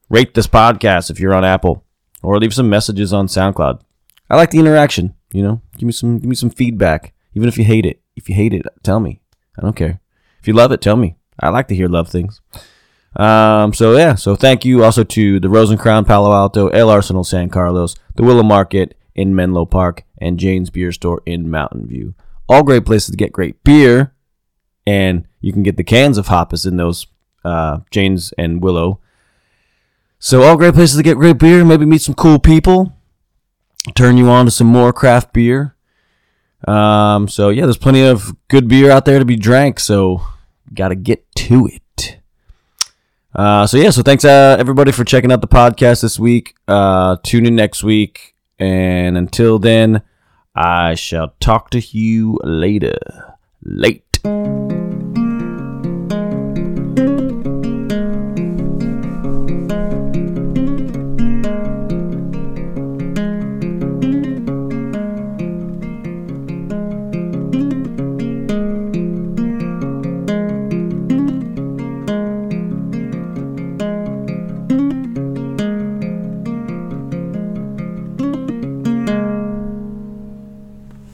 [0.09, 1.85] Rate this podcast if you're on Apple,
[2.23, 3.81] or leave some messages on SoundCloud.
[4.29, 5.15] I like the interaction.
[5.33, 8.01] You know, give me some give me some feedback, even if you hate it.
[8.17, 9.21] If you hate it, tell me.
[9.59, 10.01] I don't care.
[10.41, 11.17] If you love it, tell me.
[11.39, 12.41] I like to hear love things.
[13.17, 16.91] Um, so yeah, so thank you also to the Rose & Crown Palo Alto, Ale
[16.91, 21.89] Arsenal San Carlos, the Willow Market in Menlo Park, and Jane's Beer Store in Mountain
[21.89, 22.15] View.
[22.49, 24.15] All great places to get great beer,
[24.87, 27.07] and you can get the cans of Hapas in those
[27.45, 29.01] uh, Jane's and Willow.
[30.19, 32.93] So all great places to get great beer, maybe meet some cool people,
[33.95, 35.75] turn you on to some more craft beer.
[36.69, 40.23] Um, so yeah, there's plenty of good beer out there to be drank, so
[40.75, 41.83] got to get to it.
[43.37, 46.55] Uh, so yeah, so thanks uh, everybody for checking out the podcast this week.
[46.67, 50.01] Uh, tune in next week, and until then,
[50.55, 52.97] I shall talk to you later.
[53.63, 54.03] Late.